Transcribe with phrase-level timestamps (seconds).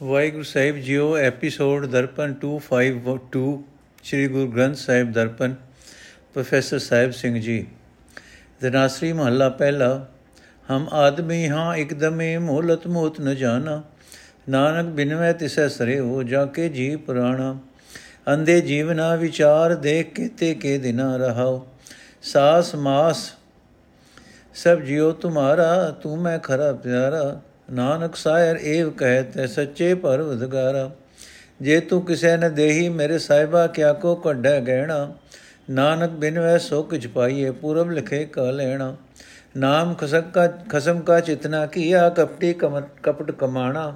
[0.00, 3.42] ਵਾਹਿਗੁਰੂ ਸਾਹਿਬ ਜੀਓ, episode Darpan 252
[4.04, 5.54] Sri Guru Granth Sahib Darpan,
[6.34, 7.66] professor Sahib Singh ji.
[8.62, 10.06] Dhanasari ਮਹੱਲਾ ਪਹਿਲਾ,
[10.70, 13.82] ਹਮ ਆਦਮੀ ਹਾਂ, ਇਕਦਮੇ ਮੋਲਤ ਮੋਤ ਨ ਜਾਣਾ,
[14.48, 17.56] ਨਾਨਕ ਬਿਨਵੈ ਤਿਸੈ ਸਰੇ ਹੋ ਜਾ ਕੇ ਜੀ ਪੁਰਾਣਾ।
[18.28, 21.66] ਅੰਦੇ ਜੀਵਨਾ ਵਿਚਾਰ ਦੇਖ ਕੇ ਤੇ ਕੇ ਦਿਨਾ ਰਹਾਓ।
[22.22, 23.32] ਸਾਸ ਮਾਸ,
[24.54, 27.40] ਸਭ ਜਿਉ ਤੁਮਾਰਾ, ਤੂੰ ਮੈਂ ਖਰਾ ਪਿਆਰਾ।
[27.72, 30.90] ਨਾਨਕ ਸਾਇਰ ਏਵ ਕਹਤੇ ਸੱਚੇ ਪਰਵਦਗਾਰਾ।
[31.60, 35.14] ਜੇ ਤੂੰ ਕਿਸੇ ਨੇ ਦੇਹੀ ਮੇਰੇ ਸਾਹਿਬਾ, ਕਿਆ ਕੋ ਕੱਢੈ ਗਹਿਣਾ?
[35.70, 38.96] ਨਾਨਕ ਬਿਨ ਵੈ ਸੋ ਕਿਛ ਪਾਈਏ, ਪੂਰਬ ਲਿਖੇ ਕਾ ਲੈਣਾ।
[39.56, 42.52] ਨਾਮ ਖਸਕ ਕਾ, ਖਸਮ ਕਾ ਚਿਤਨਾ ਕੀਆ, ਕਪਟੀ
[43.02, 43.94] ਕਪਟ ਕਮਾਣਾ।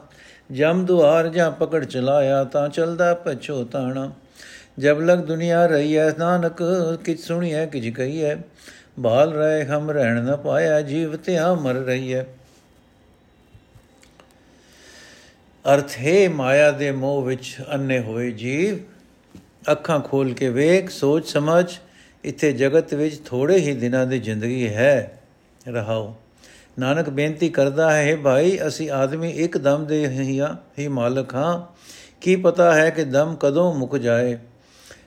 [0.53, 4.13] ਜਮ ਦੁਆਰ ਜਾਂ ਪਕੜ ਚਲਾਇਆ, ਤਾਂ ਚਲਦਾ ਪਛੋਤਾਣਾ
[4.79, 6.63] ਜਬ ਲਗ ਦੁਨੀਆ ਰਹੀ ਹੈ ਨਾਨਕ
[7.05, 8.35] ਕਿਛ ਸੁਣੀਐ, ਕਿਛ ਕਹੀਐ।
[8.99, 12.27] ਬਾਲ ਰਹੇ ਹਮ ਰਹਿਣ ਨ ਪਾਇਆ, ਜੀਵ ਤੇ ਆ ਮਰ ਰਹੀ ਹੈ
[15.75, 18.79] ਅਰਥ, ਹੈ ਮਾਇਆ ਦੇ ਮੋਹ ਵਿੱਚ ਅੰਨੇ ਹੋਏ ਜੀਵ,
[19.73, 21.73] ਅੱਖਾਂ ਖੋਲ ਕੇ ਵੇਖ, ਸੋਚ ਸਮਝ,
[22.25, 25.21] ਇੱਥੇ ਜਗਤ ਵਿੱਚ ਥੋੜੇ ਹੀ ਦਿਨਾਂ ਦੀ ਜ਼ਿੰਦਗੀ ਹੈ।
[25.69, 26.15] ਰਹਾਓ।
[26.79, 30.09] ਨਾਨਕ ਬੇਨਤੀ ਕਰਦਾ ਹੈ ਭਾਈ, ਅਸੀਂ ਆਦਮੀ ਇੱਕ ਦਮ ਦੇ
[30.79, 31.77] ਹੀ ਮਾਲਕ ਹਾਂ।
[32.21, 34.39] ਕੀ ਪਤਾ ਹੈ ਕਿ ਦਮ ਕਦੋਂ ਮੁੱਕ ਜਾਏ।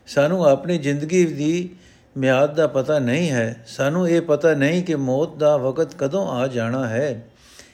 [0.08, 1.70] ਸਾਨੂੰ ਆਪਣੀ ਜ਼ਿੰਦਗੀ ਦੀ
[2.18, 6.48] ਮਿਆਦ ਦਾ ਪਤਾ ਨਹੀਂ ਹੈ। ਸਾਨੂੰ ਇਹ ਪਤਾ ਨਹੀਂ ਕਿ ਮੌਤ ਦਾ ਵਕਤ ਕਦੋਂ ਆ
[6.48, 7.29] ਜਾਣਾ ਹੈ।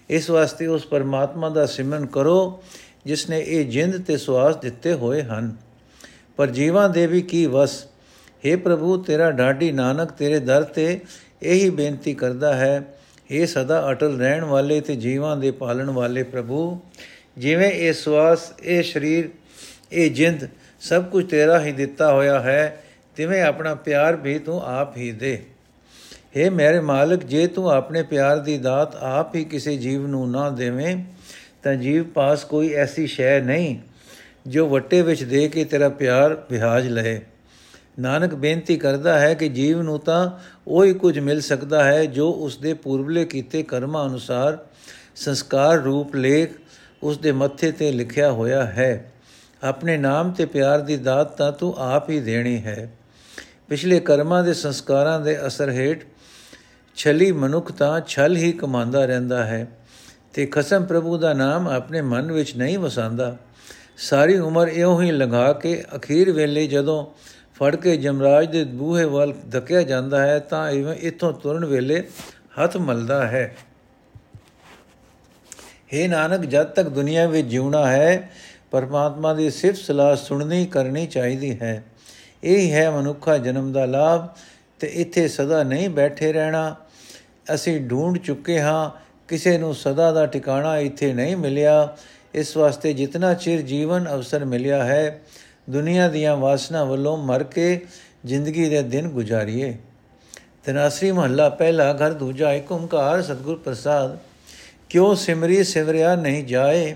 [0.10, 2.64] ਇਸ ਵਾਸਤੇ ਉਸ ਪਰਮਾਤਮਾ ਦਾ ਸਿਮਰਨ ਕਰੋ,
[3.06, 5.56] ਜਿਸ ਨੇ ਇਹ ਜਿੰਦ ਤੇ ਸਵਾਸ ਦਿੱਤੇ ਹੋਏ ਹਨ।
[6.38, 7.86] ਪਰ ਜੀਵਾਂ ਦੇ ਵੀ ਕੀ ਵਸ?
[8.48, 11.00] हे ਪ੍ਰਭੂ, ਤੇਰਾ ਢਾਡੀ ਨਾਨਕ ਤੇਰੇ ਦਰ ਤੇ
[11.42, 12.94] ਇਹੀ ਬੇਨਤੀ ਕਰਦਾ ਹੈ
[13.32, 16.80] ਇਹ ਸਦਾ ਅਟਲ ਰਹਿਣ ਵਾਲੇ ਤੇ ਜੀਵਾਂ ਦੇ ਪਾਲਣ ਵਾਲੇ ਪ੍ਰਭੂ,
[17.38, 19.30] ਜਿਵੇਂ ਇਹ ਸਵਾਸ ਇਹ ਸਰੀਰ,
[19.92, 20.48] ਇਹ ਜਿੰਦ
[20.82, 22.84] ਸਭ ਕੁਝ ਤੇਰਾ ਹੀ ਦਿੱਤਾ ਹੋਇਆ ਹੈ,
[23.16, 25.46] ਤਿਵੇਂ ਆਪਣਾ ਪਿਆਰ ਵੀ ਤੂੰ ਆਪ ਹੀ ਦੇ।
[26.36, 30.50] हे ਮੇਰੇ ਮਾਲਕ, ਜੇ ਤੂੰ ਆਪਣੇ ਪਿਆਰ ਦੀ ਦਾਤ ਆਪ ਹੀ ਕਿਸੇ ਜੀਵ ਨੂੰ ਨਾ
[30.50, 31.06] ਦੇਵੇਂ,
[31.64, 33.80] ਤਾਂ ਜੀਵ ਪਾਸ ਕੋਈ ਐਸੀ ਸ਼ੈ ਨਹੀਂ
[34.48, 37.22] ਜੋ ਵੱਟੇ ਵਿੱਚ ਦੇ ਕੇ ਤੇਰਾ ਪਿਆਰ ਵਿਹਾਜ ਲਏ
[38.00, 40.32] ਨਾਨਕ ਬੇਨਤੀ ਕਰਦਾ ਹੈ ਕਿ ਜੀਵ ਨੂੰ ਤਾਂ
[40.68, 44.58] ਉਹੀ ਕੁਝ ਮਿਲ ਸਕਦਾ ਹੈ ਜੋ ਉਸ ਦੇ ਪੂਰਬਲੇ ਕੀਤੇ ਕਰਮਾਂ ਅਨੁਸਾਰ
[45.16, 46.50] ਸੰਸਕਾਰ ਰੂਪ ਲੇਖ
[47.04, 49.14] ਉਸ ਦੇ ਮੱਥੇ ਤੇ ਲਿਖਿਆ ਹੋਇਆ ਹੈ।
[49.64, 52.92] ਆਪਣੇ ਨਾਮ ਤੇ ਪਿਆਰ ਦੀ ਦਾਤ ਤਾਂ ਤੂੰ ਆਪ ਹੀ ਦੇਣੀ ਹੈ।
[53.70, 56.04] ਪਿਛਲੇ ਕਰਮਾਂ ਦੇ ਸੰਸਕਾਰਾਂ ਦੇ ਅਸਰ ਹੇਠ
[56.96, 59.68] ਛਲੀ ਮਨੁੱਖ ਤਾਂ ਛਲ ਹੀ ਕਮਾਂਦਾ ਰਹਿੰਦਾ ਹੈ
[60.34, 63.38] ਤੇ ਖਸਮ ਪ੍ਰਭੂ ਦਾ ਨਾਮ ਆਪਣੇ ਮਨ ਵਿੱਚ ਨਹੀਂ ਵਸਾਂਦਾ
[63.98, 67.06] ਸਾਰੀ ਉਮਰ ਇਉਂ ਹੀ ਲੰਘਾ ਕੇ ਅਖੀਰ ਵੇਲੇ ਜਦੋਂ
[67.56, 72.08] ਫੜ ਕੇ ਜਮਰਾਜ ਦੇ ਬੂਹੇ ਵੱਲ ਧੱਕਿਆ ਜਾਂਦਾ ਹੈ ਤਾਂ ਇਵੇਂ ਇਥੋਂ ਤੁਰਨ ਵੇਲੇ
[72.64, 73.58] ਹੱਥ ਮਲਦਾ ਹੈ।
[75.96, 78.32] हे ਨਾਨਕ, ਜਦ ਤੱਕ ਦੁਨੀਆ ਵਿੱਚ ਜਿਉਣਾ ਹੈ,
[78.72, 81.84] ਪਰਮਾਤਮਾ ਦੀ ਸਿਫਤ ਸਲਾਹ ਸੁਣਨੀ ਕਰਨੀ ਚਾਹੀਦੀ ਹੈ।
[82.44, 84.28] ਇਹ ਹੈ ਮਨੁੱਖਾ ਜਨਮ ਦਾ ਲਾਭ
[84.80, 86.76] ਤੇ ਇੱਥੇ ਸਦਾ ਨਹੀਂ ਬੈਠੇ ਰਹਿਣਾ।
[87.54, 88.92] ਅਸੀਂ ਢੂੰਡ ਚੁੱਕੇ ਹਾਂ,
[89.28, 91.98] ਕਿਸੇ ਨੂੰ ਸਦਾ ਦਾ ਟਿਕਾਣਾ ਇੱਥੇ ਨਹੀਂ ਮਿਲਿਆ।
[92.34, 95.22] ਇਸ ਵਾਸਤੇ ਜਿੰਨਾ ਚਿਰ ਜੀਵਨ ਅਵਸਰ ਮਿਲਿਆ ਹੈ,
[95.70, 97.86] ਦੁਨੀਆ ਦੀਆਂ ਵਾਸਨਾ ਵੱਲੋਂ ਮਰ ਕੇ
[98.26, 99.78] ਜ਼ਿੰਦਗੀ ਦੇ ਦਿਨ ਗੁਜ਼ਾਰੀਏ।
[100.64, 104.18] ਤਨਾਸਰੀ ਮਹੱਲਾ, ਪਹਿਲਾ ਘਰ, ਦੂਜਾ ਏਕ ਓੰਕਾਰ ਸਤਗੁਰ ਪ੍ਰਸਾਦ।
[104.90, 106.96] ਕਿਉ ਸਿਮਰੀ ਸਿਮਰਿਆ ਨਹੀਂ ਜਾਏ,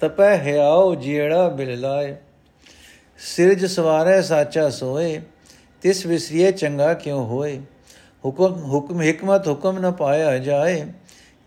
[0.00, 2.16] ਤਪੈ ਹਿਆਉ ਜੀੜਾ ਬਿਲ ਲਾਏ।
[3.18, 5.20] ਸਿਰਜ ਸਵਾਰੈ ਸਾਚਾ ਸੋਏ,
[5.82, 7.60] ਤਿਸ ਵਿਸਰੀਏ ਚੰਗਾ ਕਿਉ ਹੋਏ।
[8.24, 10.84] ਹੁਕਮ ਹੁਕਮ ਹਕਮਤ ਹੁਕਮ ਨ ਪਾਇਆ ਜਾਏ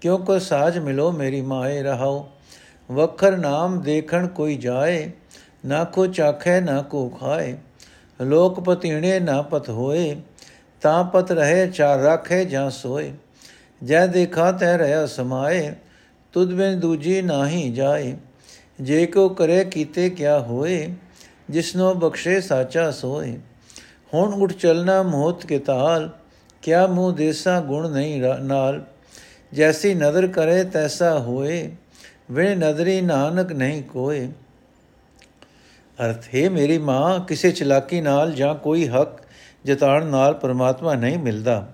[0.02, 2.28] ਕਿਉ ਕੋ ਸਾਜ ਮਿਲੋ ਮੇਰੀ ਮਾਏ ਰਹਾਓ
[2.90, 5.10] ਵਖਰ ਨਾਮ ਦੇਖਣ ਕੋਈ ਜਾਏ
[5.66, 7.56] ਨਾ ਕੋ ਚਾਖੈ ਨਾ ਕੋ ਖਾਏ
[8.20, 10.16] ਲੋਕ ਪਤੀਣੇ ਨਾ ਪਤ ਹੋਏ
[10.82, 13.12] ਤਾਂ ਪਤ ਰਹੇ ਚਾਰ ਰੱਖੇ ਜਾਂ ਸੋਏ
[13.82, 15.74] ਜੈ ਦੇਖਾ ਤੈ ਰਹਾ ਸਮਾਏ
[16.34, 18.16] ਤੁਧ ਬਿਨ ਦੂਜੀ ਨਾਹੀ ਜਾਏ
[18.82, 20.88] ਜੇ ਕੋ ਕਰੇ ਕੀਤੇ ਕਿਆ ਹੋਏ
[21.50, 23.38] ਜਿਸਨੋ ਬਖਸ਼ੇ ਸਾਚਾ ਸੋਏ
[24.14, 26.10] ਹੁਣ ਉਠ ਚਲਣਾ ਮੋਤ ਕੇ ਤਾਲ
[26.62, 28.84] ਕਿਆ ਮੂਹ ਦੇਸਾ ਗੁਣ ਨਹੀਂ ਨਾਲ?
[29.54, 31.72] ਜੈਸੀ ਨਦਰ ਕਰੇ ਤੈਸਾ ਹੋਏ,
[32.32, 34.28] ਵੇ ਨਦਰੀ ਨਾਨਕ ਨਹੀਂ ਕੋਏ।
[36.06, 39.20] ਅਰਥ, ਹੈ ਮੇਰੀ ਮਾਂ, ਕਿਸੇ ਚਲਾਕੀ ਨਾਲ ਜਾਂ ਕੋਈ ਹੱਕ
[39.66, 41.70] ਜਤਾਣ ਨਾਲ ਪਰਮਾਤਮਾ ਨਹੀਂ ਮਿਲਦਾ।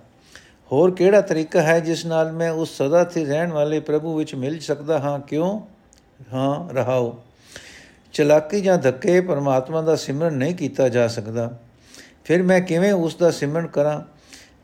[0.71, 4.59] ਹੋਰ ਕਿਹੜਾ ਤਰੀਕਾ ਹੈ ਜਿਸ ਨਾਲ ਮੈਂ ਉਸ ਸਦਾ ਤੇ ਰਹਿਣ ਵਾਲੇ ਪ੍ਰਭੂ ਵਿੱਚ ਮਿਲ
[4.59, 5.19] ਸਕਦਾ ਹਾਂ?
[5.19, 5.61] ਕਿਉਂ?
[6.33, 7.23] ਹਾਂ, ਰਹਾਓ।
[8.13, 11.59] ਚਲਾਕੀ ਜਾਂ ਧੱਕੇ ਪਰਮਾਤਮਾ ਦਾ ਸਿਮਰਨ ਨਹੀਂ ਕੀਤਾ ਜਾ ਸਕਦਾ।
[12.25, 14.14] ਫਿਰ ਮੈਂ ਕਿਵੇਂ ਉਸ ਦਾ ਸਿਮਰਨ ਕਰਾਂ?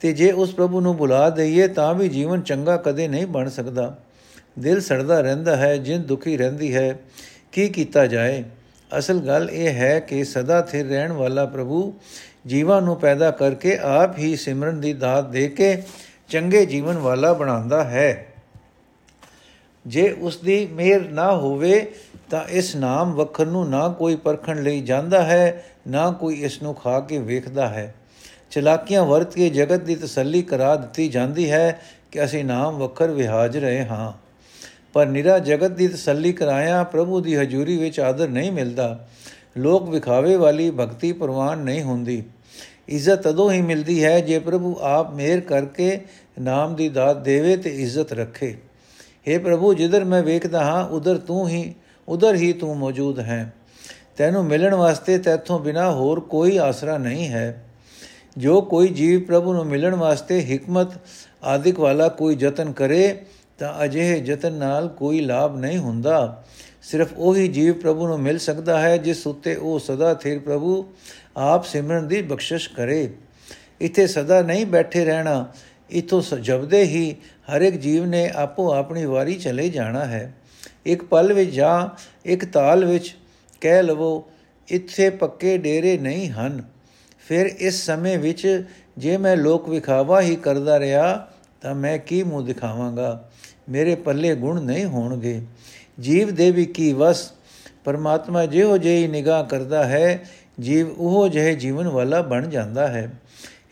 [0.01, 3.98] ਤੇ ਜੇ ਉਸ ਪ੍ਰਭੂ ਨੂੰ ਬੁਲਾ ਦਈਏ ਤਾਂ ਵੀ ਜੀਵਨ ਚੰਗਾ ਕਦੇ ਨਹੀਂ ਬਣ ਸਕਦਾ।
[4.59, 7.00] ਦਿਲ ਸੜਦਾ ਰਹਿੰਦਾ ਹੈ, ਜਿੰਦ ਦੁਖੀ ਰਹਿੰਦੀ ਹੈ।
[7.51, 8.44] ਕੀ ਕੀਤਾ ਜਾਏ?
[8.98, 11.94] ਅਸਲ ਗੱਲ ਇਹ ਹੈ ਕਿ ਸਦਾ ਸਥਿਰ ਰਹਿਣ ਵਾਲਾ ਪ੍ਰਭੂ
[12.48, 15.83] ਜੀਵਾਂ ਨੂੰ ਪੈਦਾ ਕਰਕੇ ਆਪ ਹੀ ਸਿਮਰਨ ਦੀ ਦਾਤ ਦੇ ਕੇ
[16.30, 18.27] ਚੰਗੇ ਜੀਵਨ ਵਾਲਾ ਬਣਾਉਂਦਾ ਹੈ।
[19.88, 21.92] ਜੇ ਉਸ ਦੀ ਮਿਹਰ ਨਾ ਹੋਵੇ
[22.30, 26.75] ਤਾਂ ਇਸ ਨਾਮ ਵਖਰ ਨੂੰ ਨਾ ਕੋਈ ਪਰਖਣ ਲਈ ਜਾਂਦਾ ਹੈ, ਨਾ ਕੋਈ ਇਸ ਨੂੰ
[26.75, 27.95] ਖਾ ਕੇ ਵੇਖਦਾ ਹੈ।
[28.51, 31.81] ਚਲਾਕੀਆਂ ਵਰਤ ਕੇ ਜਗਤ ਦੀ ਤਸੱਲੀ ਕਰਾ ਦਿੱਤੀ ਜਾਂਦੀ ਹੈ
[32.12, 34.13] ਕਿ ਅਸੀਂ ਨਾਮ ਵਖਰ ਵਿਹਾਜ ਰਹੇ ਹਾਂ।
[34.94, 39.07] ਪਰ ਨਿਰਾ ਜਗਤ ਦੀ ਤਸੱਲੀ ਕਰਾਇਆ ਪ੍ਰਭੂ ਦੀ ਹਜ਼ੂਰੀ ਵਿੱਚ ਆਦਰ ਨਹੀਂ ਮਿਲਦਾ।
[39.57, 42.24] ਲੋਕ ਵਿਖਾਵੇ ਵਾਲੀ ਭਗਤੀ ਪ੍ਰਵਾਨ ਨਹੀਂ ਹੁੰਦੀ।
[42.88, 46.00] ਇੱਜ਼ਤ ਤਦੋਂ ਹੀ ਮਿਲਦੀ ਹੈ ਜੇ ਪ੍ਰਭੂ ਆਪ ਮਿਹਰ ਕਰਕੇ
[46.39, 48.57] ਨਾਮ ਦੀ ਦਾਤ ਦੇਵੇ ਤੇ ਇੱਜ਼ਤ ਰੱਖੇ।
[49.27, 51.75] हे ਪ੍ਰਭੂ, ਜਿੱਧਰ ਮੈਂ ਵੇਖਦਾ ਹਾਂ, ਉਧਰ ਤੂੰ ਹੀ,
[52.07, 53.53] ਉਧਰ ਹੀ ਤੂੰ ਮੌਜੂਦ ਹੈ।
[54.18, 57.65] ਤੈਨੂੰ ਮਿਲਣ ਵਾਸਤੇ ਤੇਥੋਂ ਬਿਨਾ ਹੋਰ ਕੋਈ ਆਸਰਾ ਨਹੀਂ ਹੈ।
[58.38, 60.88] ਜੋ ਕੋਈ ਜੀਵ ਪ੍ਰਭੂ ਨੂੰ ਮਿਲਣ ਵਾਸਤੇ ਹਕਮਤ
[61.44, 63.19] ਆਦਿਕ ਵਾਲਾ ਕੋਈ ਯਤਨ ਕਰੇ,
[63.57, 66.44] ਤਾਂ ਅਜਿਹੇ ਯਤਨ ਨਾਲ ਕੋਈ ਲਾਭ ਨਹੀਂ ਹੁੰਦਾ।
[66.81, 70.86] ਸਿਰਫ ਉਹੀ ਜੀਵ ਪ੍ਰਭੂ ਨੂੰ ਮਿਲ ਸਕਦਾ ਹੈ, ਜਿਸ ਉੱਤੇ ਉਹ ਸਦਾ ਥਿਰ ਪ੍ਰਭੂ
[71.38, 73.10] ਆਪ ਸਿਮਰਨ ਦੀ ਬਖਸ਼ਿਸ਼ ਕਰੇ।
[73.81, 75.48] ਇੱਥੇ ਸਦਾ ਨਹੀਂ ਬੈਠੇ ਰਹਿਣਾ,
[75.89, 77.16] ਇਥੋਂ ਜਬਦੇ ਹੀ
[77.51, 80.34] ਹਰ ਇੱਕ ਜੀਵ ਨੇ ਆਪੋ ਆਪਣੀ ਵਾਰੀ ਚਲੇ ਜਾਣਾ ਹੈ।
[80.86, 83.16] ਇੱਕ ਪਲ ਵਿੱਚ ਜਾਂ ਇੱਕ ਤਾਲ ਵਿੱਚ
[83.62, 84.30] ਕਹਿ ਲਵੋ,
[84.68, 86.63] ਇੱਥੇ ਪੱਕੇ ਡੇਰੇ ਨਹੀਂ ਹਨ।
[87.31, 88.63] ਫਿਰ ਇਸ ਸਮੇਂ ਵਿੱਚ
[88.98, 91.28] ਜੇ ਮੈਂ ਲੋਕ ਵਿਖਾਵਾ ਹੀ ਕਰਦਾ ਰਿਹਾ,
[91.62, 93.30] ਤਾਂ ਮੈਂ ਕੀ ਮੂੰਹ ਦਿਖਾਵਾਂਗਾ?
[93.69, 95.42] ਮੇਰੇ ਪੱਲੇ ਗੁਣ ਨਹੀਂ ਹੋਣਗੇ।
[96.00, 97.31] ਜੀਵ ਦੇ ਵੀ ਕੀ ਵਸ?
[97.86, 100.24] ਪਰਮਾਤਮਾ ਜਿਹੋ ਜਿਹੀ ਨਿਗਾਹ ਕਰਦਾ ਹੈ,
[100.60, 103.12] ਜੀਵ ਉਹ ਜਿਹੇ ਜੀਵਨ ਵਾਲਾ ਬਣ ਜਾਂਦਾ ਹੈ।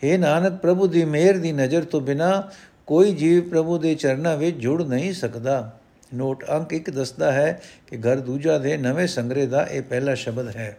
[0.04, 2.50] हे ਨਾਨਕ, ਪ੍ਰਭੂ ਦੀ ਮਿਹਰ ਦੀ ਨਜ਼ਰ ਤੋਂ ਬਿਨਾ
[2.86, 5.78] ਕੋਈ ਜੀਵ ਪ੍ਰਭੂ ਦੇ ਚਰਨਾਂ ਵਿੱਚ ਜੁੜ ਨਹੀਂ ਸਕਦਾ।
[6.14, 10.48] ਨੋਟ ਅੰਕ 1 ਦੱਸਦਾ ਹੈ ਕਿ ਘਰ ਦੂਜਾ ਦੇ ਨਵੇਂ ਸੰਗਰੇ ਦਾ ਇਹ ਪਹਿਲਾ ਸ਼ਬਦ
[10.48, 10.76] ਹੈ।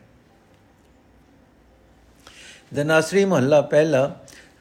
[2.72, 4.10] ਦਨਾਸਰੀ ਮਹੱਲਾ ਪਹਿਲਾ,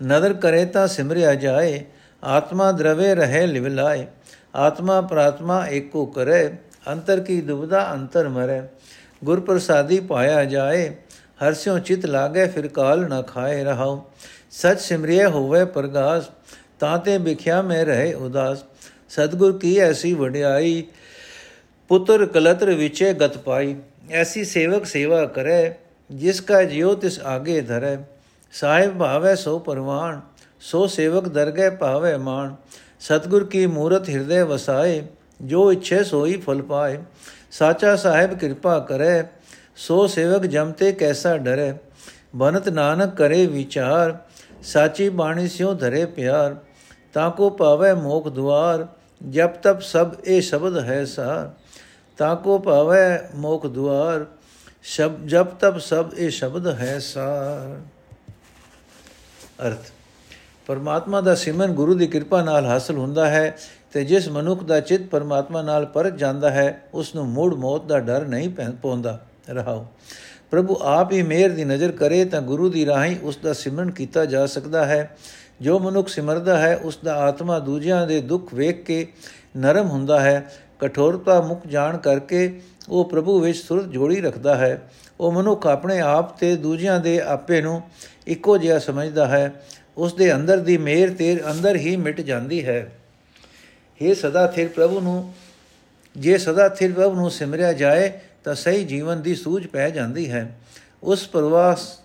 [0.03, 1.85] ਨਦਰ ਕਰੇ ਤਾਂ ਸਿਮਰਿਆ ਜਾਏ,
[2.23, 4.07] ਆਤਮਾ ਦਰਵੇ ਰਹੇ ਲਿਵਲਾਏ
[4.57, 6.51] ਆਤਮਾ ਪ੍ਰਾਤਮਾ ਏਕੋ ਕਰੇ,
[6.89, 8.61] ਅੰਤਰ ਕੀ ਦੁਬਦਾ ਅੰਤਰ ਮਰੇ
[9.25, 10.89] ਗੁਰ ਪ੍ਰਸਾਦੀ ਪਾਇਆ ਜਾਏ,
[11.43, 14.03] ਹਰ ਸਿਉ ਚਿਤ ਲਾਗੇ ਫਿਰ ਕਾਲ ਨ ਖਾਏ ਰਹਾਉ,
[14.53, 16.31] ਸਚ ਸਿਮਰਿਏ ਹੋਵੇ ਪ੍ਰਗਾਸ,
[16.79, 18.65] ਤਾਂ ਤੇ ਵਿਖਿਆ ਮੈਂ ਰਹੇ ਉਦਾਸ,
[19.09, 20.83] ਸਤਗੁਰ ਕੀ ਐਸੀ ਵਡਿਆਈ,
[21.91, 23.75] ਪੁੱਤਰ ਕਲਤਰ ਵਿਚੇ ਗਤ ਪਾਈ,
[24.11, 25.73] ਐਸੀ ਸੇਵਕ ਸੇਵਾ ਕਰੇ
[26.11, 27.97] ਜਿਸ ਕਾ ਜਿਉ ਤਿਸ ਆਗੇ ਧਰੇ,
[28.53, 30.21] ਸਾਹਿਬ ਭਾਵੇ ਸੋ ਪਰਵਾਨ
[30.61, 32.55] ਸੋ ਸੇਵਕ ਦਰਗੇ ਭਾਵੇ ਮਾਨ
[33.01, 35.03] ਸਤਗੁਰ ਕੀ ਮੂਰਤ ਹਿਰਦੇ ਵਸਾਏ,
[35.43, 36.99] ਜੋ ਇੱਛੇ ਸੋਈ ਫਲ ਪਾਏ।
[37.51, 39.23] ਸਾਚਾ ਸਾਹਿਬ ਕਿਰਪਾ ਕਰੇ,
[39.77, 41.73] ਸੋ ਸੇਵਕ ਜਮਤੇ ਕੈਸਾ ਡਰੇ।
[42.37, 44.19] ਬਨਤ ਨਾਨਕ ਕਰੇ ਵਿਚਾਰ,
[44.63, 46.57] ਸਾਚੀ ਬਾਣੀ ਸਿਓ ਧਰੇ ਪਿਆਰ।
[47.13, 48.87] ਤਾਂ ਕੋ ਪਾਵੇ ਮੋਖ ਦੁਆਰ
[49.29, 51.51] ਜਬ ਤਬ ਸਭ ਇਹ ਸ਼ਬਦ ਹੈ ਸਾਰ।
[52.19, 52.99] ਤਾਂ ਕੋ ਪਾਵੇ
[53.35, 54.27] ਮੋਖ ਦੁਆਰ
[54.85, 57.81] ਸ਼ਬ ਜਬ ਤਬ ਸਭ ਇਹ ਸ਼ਬਦ ਹੈ ਸਾਰ।
[59.67, 59.91] ਅਰਥ,
[60.69, 63.57] ਪਰਮਾਤਮਾ ਦਾ ਸਿਮਰਨ ਗੁਰੂ ਦੀ ਕਿਰਪਾ ਨਾਲ ਹਾਸਲ ਹੁੰਦਾ ਹੈ
[63.93, 67.99] ਤੇ ਜਿਸ ਮਨੁੱਖ ਦਾ ਚਿੱਤ ਪਰਮਾਤਮਾ ਨਾਲ ਪਰਜ ਜਾਂਦਾ ਹੈ ਉਸ ਨੂੰ ਮੂੜ ਮੌਤ ਦਾ
[67.99, 69.19] ਡਰ ਨਹੀਂ ਪਹੁੰਚਦਾ
[69.51, 69.87] ਰਹਾਓ,
[70.51, 74.25] ਪ੍ਰਭੂ ਆਪ ਹੀ ਮਿਹਰ ਦੀ ਨਜ਼ਰ ਕਰੇ ਤਾਂ ਗੁਰੂ ਦੀ ਰਾਹੀਂ ਉਸ ਦਾ ਸਿਮਰਨ ਕੀਤਾ
[74.25, 75.17] ਜਾ ਸਕਦਾ ਹੈ।
[75.61, 79.07] ਜੋ ਮਨੁੱਖ ਸਿਮਰਦਾ ਹੈ, ਉਸ ਦਾ ਆਤਮਾ ਦੂਜਿਆਂ ਦੇ ਦੁੱਖ ਵੇਖ ਕੇ
[79.57, 84.91] ਨਰਮ ਹੁੰਦਾ ਹੈ। ਕਠੋਰਤਾ ਮੁਕ ਜਾਣ ਕਰਕੇ ਉਹ ਪ੍ਰਭੂ ਵਿੱਚ ਸੁਰਤ ਜੋੜੀ ਰੱਖਦਾ ਹੈ।
[85.21, 87.83] ਉਹ ਮਨੁੱਖ ਆਪਣੇ ਆਪ ਤੇ ਦੂਜਿਆਂ ਦੇ ਆਪੇ ਨੂੰ
[88.27, 89.65] ਇੱਕੋ ਜਿਹਾ ਸਮਝਦਾ ਹੈ।
[89.97, 92.93] ਉਸ ਦੇ ਅੰਦਰ ਦੀ ਮੇਰ ਤੇਰ ਅੰਦਰ ਹੀ ਮਿਟ ਜਾਂਦੀ ਹੈ।
[94.03, 95.35] हे ਸਦਾ ਥਿਰ ਪ੍ਰਭੂ ਨੂੰ,
[96.17, 98.13] ਜੇ ਸਦਾ ਥਿਰ ਪ੍ਰਭੂ ਨੂੰ ਸਿਮਰਿਆ ਜਾਏ,
[98.45, 100.59] ਤਾਂ ਸਹੀ ਜੀਵਨ ਦੀ ਸੂਝ ਪੈ ਜਾਂਦੀ ਹੈ।
[101.03, 102.01] ਉਸ ਪ੍ਰਵਾਸ,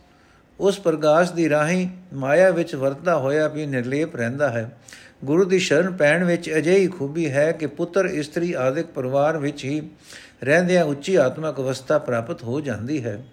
[0.59, 4.77] ਉਸ ਪ੍ਰਗਾਸ਼ ਦੀ ਰਾਹੀਂ ਮਾਇਆ ਵਿੱਚ ਵਰਤਦਾ ਹੋਇਆ ਵੀ ਨਿਰਲੇਪ ਰਹਿੰਦਾ ਹੈ।
[5.25, 9.81] ਗੁਰੂ ਦੀ ਸ਼ਰਨ ਪੈਣ ਵਿੱਚ ਅਜਿਹੀ ਖੂਬੀ ਹੈ ਕਿ ਪੁੱਤਰ, ਇਸਤਰੀ ਆਦਿਕ ਪਰਿਵਾਰ ਵਿੱਚ ਹੀ
[10.43, 13.25] ਰਹਿੰਦਿਆਂ ਉੱਚੀ ਆਤਮਿਕ ਅਵਸਥਾ ਪ੍ਰਾਪਤ ਹੋ ਜਾਂਦੀ ਹੈ।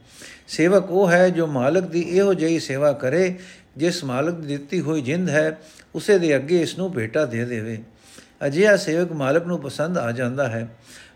[0.48, 3.34] ਸੇਵਕ ਉਹ ਹੈ ਜੋ ਮਾਲਕ ਦੀ ਇਹੋ ਜਿਹੀ ਸੇਵਾ ਕਰੇ,
[3.76, 5.58] ਜਿਸ ਮਾਲਕ ਦੀ ਦਿੱਤੀ ਹੋਈ ਜਿੰਦ ਹੈ,
[5.94, 7.82] ਉਸੇ ਦੇ ਅੱਗੇ ਇਸ ਨੂੰ ਭੇਟਾ ਦੇ ਦੇਵੇ।
[8.46, 10.68] ਅਜਿਹਾ ਸੇਵਕ ਮਾਲਕ ਨੂੰ ਪਸੰਦ ਆ ਜਾਂਦਾ ਹੈ।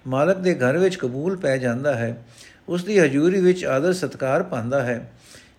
[0.06, 2.26] ਮਾਲਕ ਦੇ ਘਰ ਵਿੱਚ ਕਬੂਲ ਪੈ ਜਾਂਦਾ ਹੈ।
[2.68, 5.12] ਉਸ ਦੀ ਹਜ਼ੂਰੀ ਵਿੱਚ ਆਦਰ ਸਤਕਾਰ ਪਾਉਂਦਾ ਹੈ।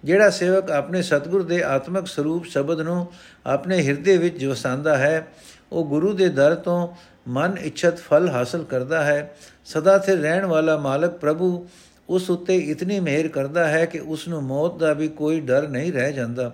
[0.07, 3.05] ਜਿਹੜਾ ਸੇਵਕ ਆਪਣੇ ਸਤਿਗੁਰ ਦੇ ਆਤਮਿਕ ਸਰੂਪ ਸ਼ਬਦ ਨੂੰ
[3.45, 5.27] ਆਪਣੇ ਹਿਰਦੇ ਵਿੱਚ ਵਸਾਉਂਦਾ ਹੈ,
[5.71, 6.87] ਉਹ ਗੁਰੂ ਦੇ ਦਰ ਤੋਂ
[7.27, 9.35] ਮਨ ਇੱਛਤ ਫਲ ਹਾਸਲ ਕਰਦਾ ਹੈ।
[9.65, 11.67] ਸਦਾ ਸਥਿਰ ਰਹਿਣ ਵਾਲਾ ਮਾਲਕ ਪ੍ਰਭੂ
[12.09, 15.91] ਉਸ ਉੱਤੇ ਇਤਨੀ ਮਿਹਰ ਕਰਦਾ ਹੈ ਕਿ ਉਸ ਨੂੰ ਮੌਤ ਦਾ ਵੀ ਕੋਈ ਡਰ ਨਹੀਂ
[15.93, 16.51] ਰਹਿ ਜਾਂਦਾ।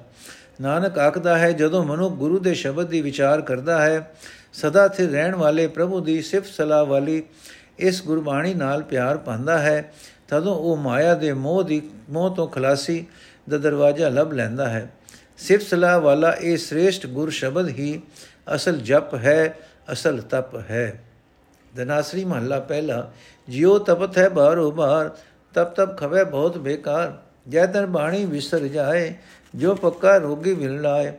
[0.61, 4.15] ਨਾਨਕ ਆਖਦਾ ਹੈ, ਜਦੋਂ ਮਨੁ ਗੁਰੂ ਦੇ ਸ਼ਬਦ ਦੀ ਵਿਚਾਰ ਕਰਦਾ ਹੈ,
[4.53, 7.21] ਸਦਾ ਸਥਿਰ ਰਹਿਣ ਵਾਲੇ ਪ੍ਰਭੂ ਦੀ ਸਿਫਤ ਸਲਾਹ ਵਾਲੀ
[7.79, 9.93] ਇਸ ਗੁਰਬਾਣੀ ਨਾਲ ਪਿਆਰ ਪਾਉਂਦਾ ਹੈ,
[10.27, 13.05] ਤਦੋਂ ਉਹ ਮਾਇਆ ਦੇ ਮੋਹ ਦੀ ਮੋਹ ਤੋਂ ਖਲਾਸੀ
[13.49, 14.91] ਦਾ ਦਰਵਾਜ਼ਾ ਲੱਭ ਲੈਂਦਾ ਹੈ।
[15.37, 18.01] ਸਿਫਤ ਸਲਾਹ ਵਾਲਾ ਇਹ ਸ੍ਰੇਸ਼ਟ ਗੁਰ ਸ਼ਬਦ ਹੀ
[18.55, 19.57] ਅਸਲ ਜਪ ਹੈ,
[19.91, 21.03] ਅਸਲ ਤਪ ਹੈ।
[21.75, 23.11] ਦਨਾਸਰੀ ਮਹੱਲਾ ਪਹਿਲਾ,
[23.49, 25.09] ਜਿਉ ਤਪਤ ਹੈ ਬਾਰੋ ਬਾਰ
[25.53, 27.17] ਤਪ ਤਪ ਖਵੇ ਬਹੁਤ ਬੇਕਾਰ।
[27.49, 29.13] ਜੈ ਤਨ ਬਾਣੀ ਵਿਸਰ ਜਾਏ,
[29.55, 31.13] ਜੋ ਪੱਕਾ ਰੋਗੀ ਮਿਲ ਲਾਏ।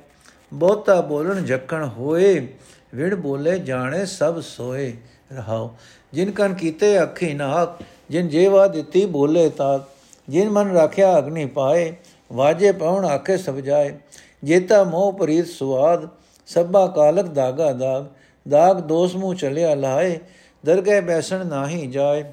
[0.52, 2.48] ਬਹੁਤਾ ਬੋਲਣ ਜੱਕਣ ਹੋਏ
[2.94, 4.96] ਵਿੜ ਬੋਲੇ ਜਾਣੇ ਸਭ ਸੋਏ।
[5.32, 5.76] ਰਹਾਓ,
[6.12, 9.86] ਜਿਨ ਕਨ ਕੀਤੇ ਅੱਖੀ ਨਾਕ, ਜਿਨ ਜੇਵਾ ਦਿੱਤੀ ਬੋਲੇ ਤਾ
[10.28, 11.94] ਜਿਨ ਮਨ ਰੱਖਿਆ ਅਗਨੀ ਪਾਏ
[12.34, 13.98] ਵਾਜੇ ਪਉਣ ਆਖੇ ਸਭ ਜਾਏ,
[14.44, 16.08] ਜੇਤਾ ਮੋਹ ਪ੍ਰੀਤ ਸੁਆਦ,
[16.46, 18.04] ਸਭਾ ਕਾਲਕ ਦਾਗਾ ਦਾਗ
[18.48, 20.18] ਦਾਗ ਦੋਸ ਮੂ ਚਲਿਆ ਲਾਏ,
[20.64, 22.32] ਦਰਗਹਿ ਬੈਸਣ ਨਾਹੀ ਜਾਏ।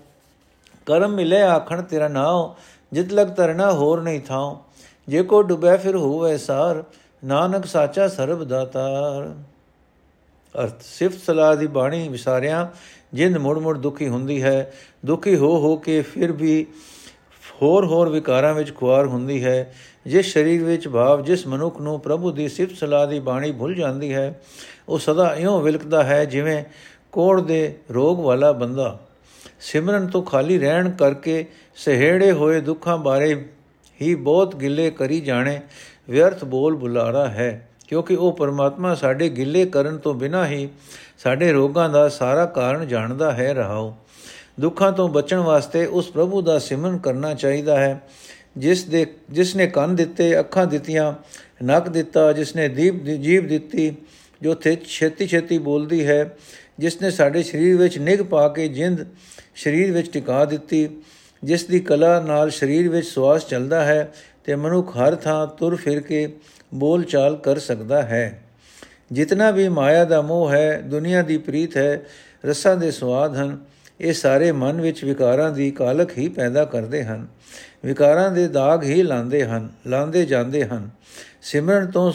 [0.86, 2.56] ਕਰਮ ਮਿਲੇ ਆਖਣ ਤੇਰਾ ਨਾਉ,
[2.94, 4.58] ਜਿਤ ਲਗ ਤਰਨਾ ਹੋਰ ਨਹੀਂ ਥਾਉ।
[5.08, 6.84] ਜੇ ਕੋ ਡੁਬੈ ਫਿਰ ਹੋਵੇ ਸਾਰ,
[7.26, 9.36] ਨਾਨਕ ਸਾਚਾ ਸਰਬ ਦਾਤਾਰ।
[10.64, 12.70] ਅਰਥ, ਸਿਫਤ ਸਲਾਹ ਦੀ ਬਾਣੀ ਵਿਸਾਰਿਆ,
[13.14, 14.74] ਜਿੰਦ ਮੁੜ-ਮੁੜ ਦੁਖੀ ਹੁੰਦੀ ਹੈ,
[15.06, 16.68] ਦੁਖੀ ਹੋ ਹੋ ਕੇ ਫਿਰ ਵੀ
[17.62, 19.74] ਹੋਰ ਹੋਰ ਵਿਕਾਰਾਂ ਵਿੱਚ ਖੁਆਰ ਹੁੰਦੀ ਹੈ।
[20.06, 24.14] ਜਿਸ ਸਰੀਰ ਵਿੱਚ ਭਾਵ, ਜਿਸ ਮਨੁੱਖ ਨੂੰ ਪ੍ਰਭੂ ਦੀ ਸਿਫਤ ਸਲਾਹ ਦੀ ਬਾਣੀ ਭੁੱਲ ਜਾਂਦੀ
[24.14, 24.42] ਹੈ,
[24.90, 26.64] ਉਹ ਸਦਾ ਇਉਂ ਵਿਲਕਦਾ ਹੈ ਜਿਵੇਂ
[27.12, 29.00] ਕੋੜ ਦੇ ਰੋਗ ਵਾਲਾ ਬੰਦਾ
[29.60, 33.46] ਸਿਮਰਨ ਤੋਂ ਖਾਲੀ ਰਹਿਣ ਕਰਕੇ ਸਹਿੜੇ ਹੋਏ ਦੁੱਖਾਂ ਬਾਰੇ
[34.02, 35.62] ਹੀ ਬਹੁਤ ਗਿੱਲੇ ਕਰੀ ਜਾਣੇ,
[36.10, 40.70] ਵਿਅਰਥ ਬੋਲ ਬੁਲਾਰਾ ਹੈ, ਕਿਉਂਕਿ ਉਹ ਪਰਮਾਤਮਾ ਸਾਡੇ ਗਿੱਲੇ ਕਰਨ ਤੋਂ ਬਿਨਾਂ ਹੀ
[41.18, 43.96] ਸਾਡੇ ਰੋਗਾਂ ਦਾ ਸਾਰਾ ਕਾਰਨ ਜਾਣਦਾ ਹੈ, ਰਹਾਓ।
[44.60, 48.02] ਦੁੱਖਾਂ ਤੋਂ ਬਚਣ ਵਾਸਤੇ ਉਸ ਪ੍ਰਭੂ ਦਾ ਸਿਮਰਨ ਕਰਨਾ ਚਾਹੀਦਾ ਹੈ।
[48.58, 51.14] ਜਿਸ ਦੇ, ਜਿਸ ਨੇ ਕੰਨ ਦਿੱਤੇ, ਅੱਖਾਂ ਦਿੱਤੀਆਂ,
[51.64, 53.96] ਨੱਕ ਦਿੱਤਾ, ਜਿਸ ਨੇ ਦੀਪ ਜੀਬ ਦਿੱਤੀ,
[54.42, 56.38] ਜੋ ਤੇ ਛੇਤੀ ਛੇਤੀ ਬੋਲਦੀ ਹੈ,
[56.80, 59.06] ਜਿਸ ਨੇ ਸਾਡੇ ਸਰੀਰ ਵਿੱਚ ਨਿਗ ਪਾ ਕੇ ਜਿੰਦ
[59.56, 60.90] ਸਰੀਰ ਵਿੱਚ ਟਿਕਾ ਦਿੱਤੀ,
[61.44, 66.00] ਜਿਸ ਦੀ ਕਲਾ ਨਾਲ ਸਰੀਰ ਵਿੱਚ ਸਵਾਸ ਚੱਲਦਾ ਹੈ ਤੇ ਮਨੁੱਖ ਹਰ ਥਾਂ ਤੁਰ ਫਿਰ
[66.00, 66.28] ਕੇ
[66.74, 68.44] ਬੋਲ ਚਾਲ ਕਰ ਸਕਦਾ ਹੈ।
[69.12, 72.02] ਜਿਤਨਾ ਵੀ ਮਾਇਆ ਦਾ ਮੋਹ ਹੈ, ਦੁਨੀਆ ਦੀ ਪ੍ਰੀਤ ਹੈ,
[72.46, 73.58] ਰਸਾਂ ਦੇ ਸਵਾਦ ਹਨ,
[74.02, 77.28] ਇਹ ਸਾਰੇ ਮਨ ਵਿੱਚ ਵਿਕਾਰਾਂ ਦੀ ਕਾਲਕ ਹੀ ਪੈਦਾ ਕਰਦੇ ਹਨ।
[77.86, 80.90] ਵਿਕਾਰਾਂ ਦੇ ਦਾਗ ਹੀ ਲਾਂਦੇ ਹਨ, ਲਾਂਦੇ ਜਾਂਦੇ ਹਨ।
[81.42, 82.12] ਸਿਮਰਨ ਤੋਂ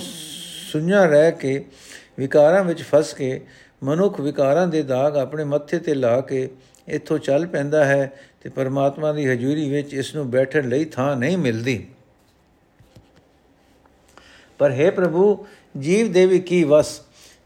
[0.73, 1.65] ਸੁਣਿਆ ਰਹਿ ਕੇ
[2.19, 3.47] ਵਿਕਾਰਾਂ ਵਿੱਚ ਫਸ ਕੇ
[3.83, 6.49] ਮਨੁੱਖ ਵਿਕਾਰਾਂ ਦੇ ਦਾਗ ਆਪਣੇ ਮੱਥੇ ਤੇ ਲਾ ਕੇ
[6.89, 11.39] ਇੱਥੋਂ ਚੱਲ ਪੈਂਦਾ ਹੈ ਤੇ ਪਰਮਾਤਮਾ ਦੀ ਹਜ਼ੂਰੀ ਵਿੱਚ ਇਸ ਨੂੰ ਬੈਠਣ ਲਈ ਥਾਂ ਨਹੀਂ
[11.39, 11.87] ਮਿਲਦੀ।
[14.59, 15.47] ਪਰ हे ਪ੍ਰਭੂ,
[15.79, 17.01] ਜੀਵ ਦੇਵੀ ਕੀ ਵਸ?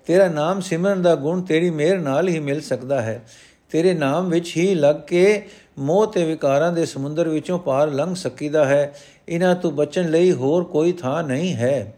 [0.06, 3.22] ਤੇਰਾ ਨਾਮ ਸਿਮਰਨ ਦਾ ਗੁਣ ਤੇਰੀ ਮਿਹਰ ਨਾਲ ਹੀ ਮਿਲ ਸਕਦਾ ਹੈ।
[3.70, 5.46] ਤੇਰੇ ਨਾਮ ਵਿੱਚ ਹੀ ਲੱਗ ਕੇ
[5.78, 8.94] ਮੋਹ ਤੇ ਵਿਕਾਰਾਂ ਦੇ ਸਮੁੰਦਰ ਵਿੱਚੋਂ ਪਾਰ ਲੰਘ ਸਕੀਦਾ ਹੈ।
[9.28, 11.94] ਇਹਨਾਂ ਤੋਂ ਬਚਣ ਲਈ ਹੋਰ ਕੋਈ ਥਾਂ ਨਹੀਂ ਹੈ।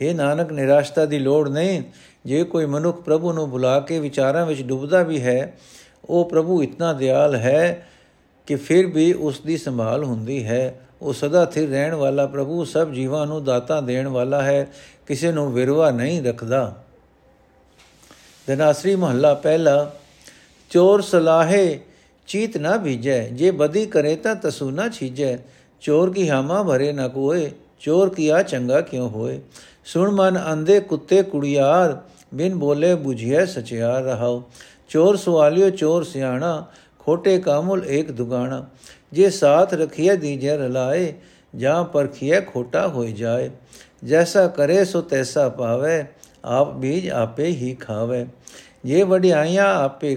[0.00, 1.82] ਇਹ ਨਾਨਕ, ਨਿਰਾਸ਼ਤਾ ਦੀ ਲੋੜ ਨਹੀਂ।
[2.26, 5.56] ਜੇ ਕੋਈ ਮਨੁੱਖ ਪ੍ਰਭੂ ਨੂੰ ਬੁਲਾ ਕੇ ਵਿਚਾਰਾਂ ਵਿੱਚ ਡੁੱਬਦਾ ਵੀ ਹੈ,
[6.04, 7.88] ਉਹ ਪ੍ਰਭੂ ਇਤਨਾ ਦਿਆਲ ਹੈ
[8.46, 12.90] ਕਿ ਫਿਰ ਵੀ ਉਸ ਦੀ ਸੰਭਾਲ ਹੁੰਦੀ ਹੈ। ਉਹ ਸਦਾ ਸਥਿਰ ਰਹਿਣ ਵਾਲਾ ਪ੍ਰਭੂ, ਸਭ
[12.90, 14.66] ਜੀਵਾਂ ਨੂੰ ਦਾਤਾ ਦੇਣ ਵਾਲਾ ਹੈ।
[15.06, 16.84] ਕਿਸੇ ਨੂੰ ਵਿਰਵਾ ਨਹੀਂ ਰੱਖਦਾ।
[18.46, 19.94] ਦਨਾਸਰੀ ਮਹੱਲਾ ਪਹਿਲਾ,
[20.70, 21.80] ਚੋਰ ਸਲਾਹੇ
[22.30, 25.36] ਚੀਤ ਨਾ ਭੀਜੈ ਜੇ ਬਦੀ ਕਰੇ ਤਾਂ ਤਸੂ ਨਾ ਛੀਜੈ
[25.82, 29.40] ਚੋਰ ਕੀ ਹਾਮਾ ਭਰੇ ਨਾ ਕੋਏ ਚੋਰ ਕੀਆ ਚੰਗਾ ਕਿਉ ਹੋਏ
[29.84, 31.96] ਸੁਣ ਮਨ ਅੰਦੇ ਕੁੱਤੇ ਕੁੜਿਆਰ
[32.34, 34.42] ਬਿਨ ਬੋਲੇ 부ਝਿਐ ਸਚਿਆਰ ਰਹਾਉ
[34.90, 36.52] ਚੋਰ ਸਵਾਲਿਓ ਚੋਰ ਸਿਆਣਾ
[37.00, 38.64] ਖੋਟੇ ਕਾਮੁਲ ਏਕ ਦੁਗਾਣਾ
[39.12, 41.12] ਜੇ ਸਾਥ ਰਖਿਆ ਦੀਜੈ ਰਲਾਏ
[41.54, 43.50] ਜਾਂ ਪਰਖਿਆ ਖੋਟਾ ਹੋਈ ਜਾਏ
[44.04, 46.02] ਜੈਸਾ ਕਰੇ ਸੋ ਤੈਸਾ ਪਾਵੇ
[46.44, 48.26] ਆਪ ਬੀਜ ਆਪੇ ਹੀ ਖਾਵੇ
[48.84, 50.16] ਜੇ ਵਡਿਆਈਆਂ ਆਪੇ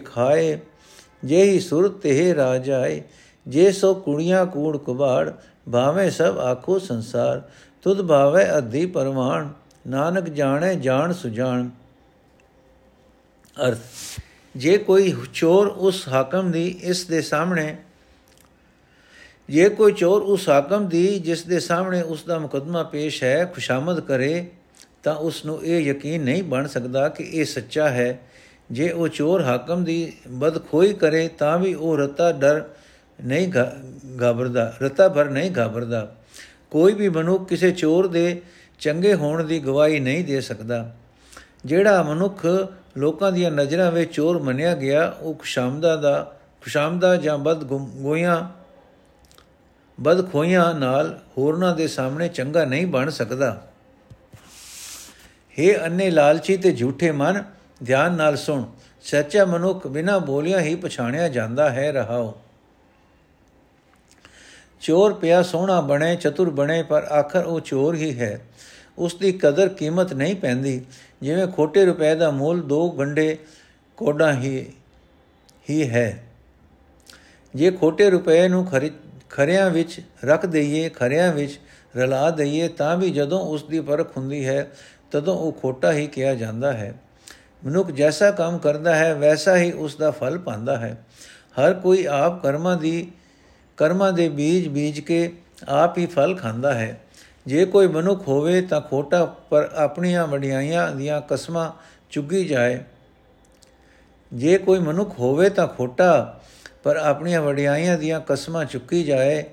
[1.24, 3.02] ਖਾਏ ਜੇ ਹੀ ਸੁਰਤ ਤੇ ਰਾਜਾਏ
[3.48, 5.32] ਜੇ ਸੋ ਕੁੜੀਆਂ ਕੂੜ ਕੁਬਾੜ,
[5.72, 7.42] ਭਾਵੇਂ ਸਭ ਆਖੋ ਸੰਸਾਰ,
[7.82, 9.50] ਤੁਧ ਭਾਵੇ ਅਧੀ ਪਰਮਾਨ
[9.88, 11.70] ਨਾਨਕ ਜਾਣੇ ਜਾਣ ਸੁਜਾਨ
[13.68, 14.22] ਅਰਥ,
[14.58, 17.76] ਜੇ ਕੋਈ ਚੋਰ ਉਸ ਹਾਕਮ ਦੀ, ਇਸ ਦੇ ਸਾਹਮਣੇ,
[19.50, 24.00] ਜੇ ਕੋਈ ਚੋਰ ਉਸ ਹਾਕਮ ਦੀ, ਜਿਸ ਦੇ ਸਾਹਮਣੇ ਉਸ ਦਾ ਮੁਕਦਮਾ ਪੇਸ਼ ਹੈ, ਖੁਸ਼ਾਮਦ
[24.00, 24.46] ਕਰੇ,
[25.04, 28.20] ਤਾਂ ਉਸ ਨੂੰ ਇਹ ਯਕੀਨ ਨਹੀਂ ਬਣ ਸਕਦਾ ਕਿ ਇਹ ਸੱਚਾ ਹੈ।
[28.72, 32.64] ਜੇ ਉਹ ਚੋਰ ਹਾਕਮ ਦੀ ਬਦਖੋਈ ਕਰੇ, ਤਾਂ ਵੀ ਉਹ ਰਤਾ ਡਰ
[33.20, 33.52] ਨਹੀਂ
[34.22, 36.16] ਘਾਬਰਦਾ, ਰਤਾ ਭਰ ਨਹੀਂ ਘਾਬਰਦਾ।
[36.72, 38.42] ਕੋਈ ਵੀ ਮਨੁੱਖ ਕਿਸੇ ਚੋਰ ਦੇ
[38.80, 40.96] ਚੰਗੇ ਹੋਣ ਦੀ ਗਵਾਹੀ ਨਹੀਂ ਦੇ ਸਕਦਾ।
[41.66, 42.46] ਜਿਹੜਾ ਮਨੁੱਖ
[42.98, 48.44] ਲੋਕਾਂ ਦੀਆਂ ਨਜ਼ਰਾਂ ਵਿੱਚ ਚੋਰ ਮੰਨਿਆ ਗਿਆ, ਉਹ ਖੁਸ਼ਾਮਦਾ ਦਾ, ਖੁਸ਼ਾਮਦਾ ਜਾਂ ਬਦ ਗੋਈਆਂ
[49.98, 53.68] ਬਦ ਖੋਈਆਂ ਨਾਲ ਹੋਰਨਾਂ ਦੇ ਸਾਹਮਣੇ ਚੰਗਾ ਨਹੀਂ ਬਣ ਸਕਦਾ।
[55.58, 57.44] हे ਅੰਨੇ ਲਾਲਚੀ ਤੇ ਝੂਠੇ ਮਨ
[57.86, 58.64] ਧਿਆਨ ਨਾਲ ਸੁਣ।
[59.02, 62.34] ਸੱਚਾ ਮਨੁੱਖ ਬਿਨਾ ਬੋਲਿਆ ਹੀ ਪਛਾਣਿਆ ਜਾਂਦਾ ਹੈ, ਰਹਾਓ।
[64.82, 68.42] ਚੋਰ ਪਿਆ ਸੋਹਣਾ ਬਣੇ, ਚਤੁਰ ਬਣੇ, ਪਰ ਆਖਰ ਉਹ ਚੋਰ ਹੀ ਹੈ।
[68.98, 70.82] ਉਸ ਦੀ ਕਦਰ ਕੀਮਤ ਨਹੀਂ ਪੈਂਦੀ।
[71.22, 73.38] ਜਿਵੇਂ ਖੋਟੇ ਰੁਪਏ ਦਾ ਮੁੱਲ ਦੋ ਗੰਡੇ
[73.98, 74.66] ਕੋਡਾ ਹੀ
[75.70, 76.24] ਹੀ ਹੈ।
[77.56, 78.68] ਜੇ ਖੋਟੇ ਰੁਪਏ ਨੂੰ
[79.30, 81.60] ਖਰਿਆਂ ਵਿੱਚ ਰੱਖ ਦਈਏ, ਖਰਿਆਂ ਵਿੱਚ
[81.98, 84.72] ਰਲਾ ਦਈਏ, ਤਾਂ ਵੀ ਜਦੋਂ ਉਸ ਦੀ ਪਰਖ ਹੁੰਦੀ ਹੈ,
[85.12, 86.94] ਤਦੋਂ ਉਹ ਖੋਟਾ ਹੀ ਕਿਹਾ ਜਾਂਦਾ ਹੈ।
[87.66, 91.06] ਮਨੁੱਖ ਜੈਸਾ ਕੰਮ ਕਰਦਾ ਹੈ, ਵੈਸਾ ਹੀ ਉਸ ਦਾ ਫਲ ਪਾਉਂਦਾ ਹੈ।
[91.60, 93.12] ਹਰ ਕੋਈ ਆਪ ਕਰਮਾਂ ਦੀ,
[93.78, 95.32] ਕਰਮਾਂ ਦੇ ਬੀਜ ਬੀਜ ਕੇ
[95.68, 97.00] ਆਪ ਹੀ ਫਲ ਖਾਂਦਾ ਹੈ।
[97.46, 101.72] ਜੇ ਕੋਈ ਮਨੁੱਖ ਹੋਵੇ ਤਾਂ ਖੋਟਾ ਪਰ ਆਪਣੀਆਂ ਵਡਿਆਈਆਂ ਦੀਆਂ ਕਸਮਾਂ
[102.10, 102.80] ਚੁੱਗੀ ਜਾਏ।
[104.34, 106.40] ਜੇ ਕੋਈ ਮਨੁੱਖ ਹੋਵੇ ਤਾਂ ਖੋਟਾ
[106.84, 109.44] ਪਰ ਆਪਣੀਆਂ ਵਡਿਆਈਆਂ ਦੀਆਂ ਕਸਮਾਂ ਚੁੱਕੀ ਜਾਏ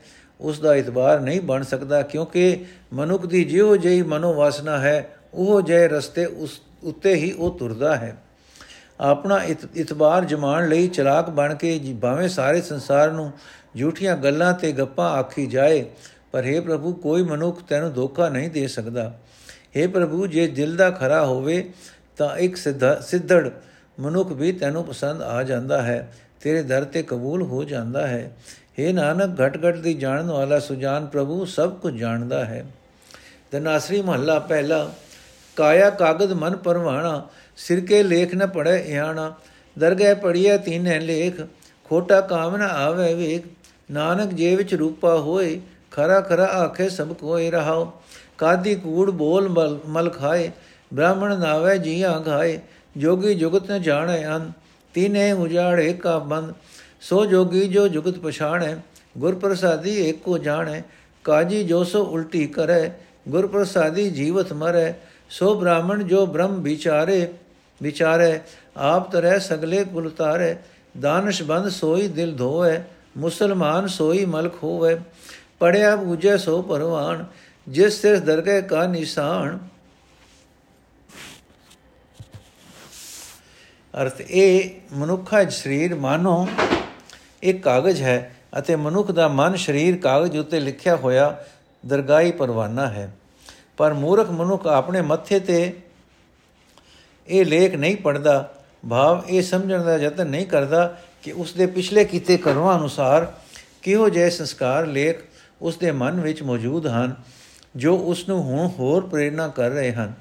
[0.41, 5.89] ਉਸ ਦਾ ਇਤਬਾਰ ਨਹੀਂ ਬਣ ਸਕਦਾ, ਕਿਉਂਕਿ ਮਨੁੱਖ ਦੀ ਜਿਹੋ ਜਿਹੀ ਮਨੋਵਾਸਨਾ ਹੈ, ਉਹ ਜੇ
[5.89, 8.16] ਰਸਤੇ ਉਸ ਉੱਤੇ ਹੀ ਉਹ ਤੁਰਦਾ ਹੈ
[9.02, 9.40] ਆਪਣਾ
[9.76, 13.32] ਇਤਬਾਰ ਜਮਾਣ ਲਈ ਚਲਾਕ ਬਣ ਕੇ ਭਾਵੇਂ ਸਾਰੇ ਸੰਸਾਰ ਨੂੰ
[13.78, 15.86] ਝੂਠੀਆਂ ਗੱਲਾਂ ਤੇ ਗੱਪਾਂ ਆਖੀ ਜਾਏ
[16.32, 19.12] ਪਰ हे ਪ੍ਰਭੂ ਕੋਈ ਮਨੁੱਖ ਤੈਨੂੰ ਧੋਖਾ ਨਹੀਂ ਦੇ ਸਕਦਾ
[19.78, 21.64] हे ਪ੍ਰਭੂ ਜੇ ਦਿਲ ਦਾ ਖਰਾ ਹੋਵੇ
[22.18, 22.56] ਤਾਂ ਇੱਕ
[23.02, 23.50] ਸਿੱਧੜ
[24.00, 26.08] ਮਨੁੱਖ ਵੀ ਤੈਨੂੰ ਪਸੰਦ ਆ ਜਾਂਦਾ ਹੈ
[26.42, 28.32] ਤੇਰੇ ਦਰ ਤੇ ਕਬੂਲ ਹੋ ਜਾਂਦਾ ਹੈ
[28.80, 32.64] हे ਨਾਨਕ ਘਟ ਘਟ ਦੀ ਜਾਣਨ ਵਾਲਾ ਸੁਜਾਨ ਪ੍ਰਭੂ ਸਭ ਕੁਝ ਜਾਣਦਾ ਹੈ
[33.52, 34.88] ਦਨਾਸਰੀ ਮਹੱਲਾ ਪਹਿਲਾ
[35.61, 39.33] ਕਾਇਆ ਕਾਗਦ ਮਨ ਪਰਵਾਣਾ, ਸਿਰ ਕੇ ਲੇਖ ਨ ਪੜੇ ਇਆਣਾ।
[39.77, 41.41] ਦਰਗਹਿ ਪੜੀਐ ਤੀਨੇ ਲੇਖ,
[41.85, 43.47] ਖੋਟਾ ਕਾਮ ਨ ਆਵੇ ਵੇਖ।
[43.91, 47.93] ਨਾਨਕ ਜੇ ਵਿੱਚ ਰੂਪਾ ਹੋਏ, ਖਰਾ ਖਰਾ ਆਖੇ ਸਭ ਕੋਏ ਰਹਾਓ
[48.39, 49.49] ਕਾਦੀ ਕੂੜ ਬੋਲ
[49.89, 50.51] ਮਲ ਖਾਏ,
[50.93, 52.59] ਬ੍ਰਾਹਮਣ ਨਾਵੇ ਜੀਆਂ ਖਾਏ
[52.97, 54.51] ਜੋਗੀ ਜੁਗਤ ਨ ਜਾਣੈ ਅਨ
[54.95, 56.55] ਤੀਨੇ ਉਜਾੜੇ ਕਾ ਬੰਦ।
[57.01, 58.75] ਸੋ ਜੋਗੀ ਜੋ ਜੁਗਤ ਪਛਾਣੈ
[59.19, 60.81] ਗੁਰ ਪ੍ਰਸਾਦੀ ਏਕੋ ਜਾਣੈ।
[61.25, 62.89] ਕਾਜੀ ਜੋ ਸੋ ਉਲਟੀ ਕਰੈ
[63.29, 64.93] ਗੁਰ ਪ੍ਰਸਾਦੀ ਜੀਵਤ ਮਰੈ।
[65.31, 67.27] ਸੋ ਬ੍ਰਾਹਮਣ ਜੋ ਬ੍ਰਹਮ ਵਿਚਾਰੇ
[67.81, 68.41] ਵਿਚਾਰੇ,
[68.77, 70.57] ਆਪ ਤਰੈ ਸਗਲੇ ਕੁਲ ਤਾਰੇ
[71.01, 72.81] ਦਾਨਸ਼ ਬੰਦ ਸੋਈ ਦਿਲ ਧੋਏ
[73.17, 74.99] ਮੁਸਲਮਾਨ ਸੋਈ ਮਲਕ ਹੋਵੇ,
[75.59, 77.25] ਪੜਿਆ ਬੂਝੇ ਸੋ ਪਰਵਾਨ
[77.69, 79.59] ਜਿਸ ਤੇ ਦਰਗਹਿ ਕਾ ਨਿਸ਼ਾਨ।
[83.95, 86.49] ਅਰਥ ਇਹ ਮਨੁੱਖਾ ਸਰੀਰ ਮਾਨੋ,
[87.43, 91.45] ਇੱਕ ਕਾਗਜ਼ ਹੈ ਅਤੇ ਮਨੁੱਖ ਦਾ ਮਨ ਸਰੀਰ ਕਾਗਜ਼ ਉੱਤੇ ਲਿਖਿਆ ਹੋਇਆ
[91.87, 93.11] ਦਰਗਾਹੀ ਪਰਵਾਨਾ ਹੈ।
[93.81, 95.73] ਪਰ ਮੂਰਖ ਮਨੁੱਖ ਆਪਣੇ ਮੱਥੇ ਤੇ
[97.29, 98.55] ਇਹ ਲੇਖ ਨਹੀਂ ਪੜਦਾ
[98.91, 103.33] ਭਾਵ ਇਹ ਸਮਝਣ ਦਾ ਯਤਨ ਨਹੀਂ ਕਰਦਾ ਕਿ ਉਸ ਦੇ ਪਿਛਲੇ ਕੀਤੇ ਕਰਮਾਂ ਅਨੁਸਾਰ
[103.83, 105.19] ਕਿਹੋ ਜਿਹੇ ਸੰਸਕਾਰ ਲੇਖ
[105.63, 107.15] ਉਸ ਦੇ ਮਨ ਵਿੱਚ ਮੌਜੂਦ ਹਨ,
[107.77, 110.13] ਜੋ ਉਸ ਨੂੰ ਹੁਣ ਹੋਰ ਪ੍ਰੇਰਣਾ ਕਰ ਰਹੇ ਹਨ।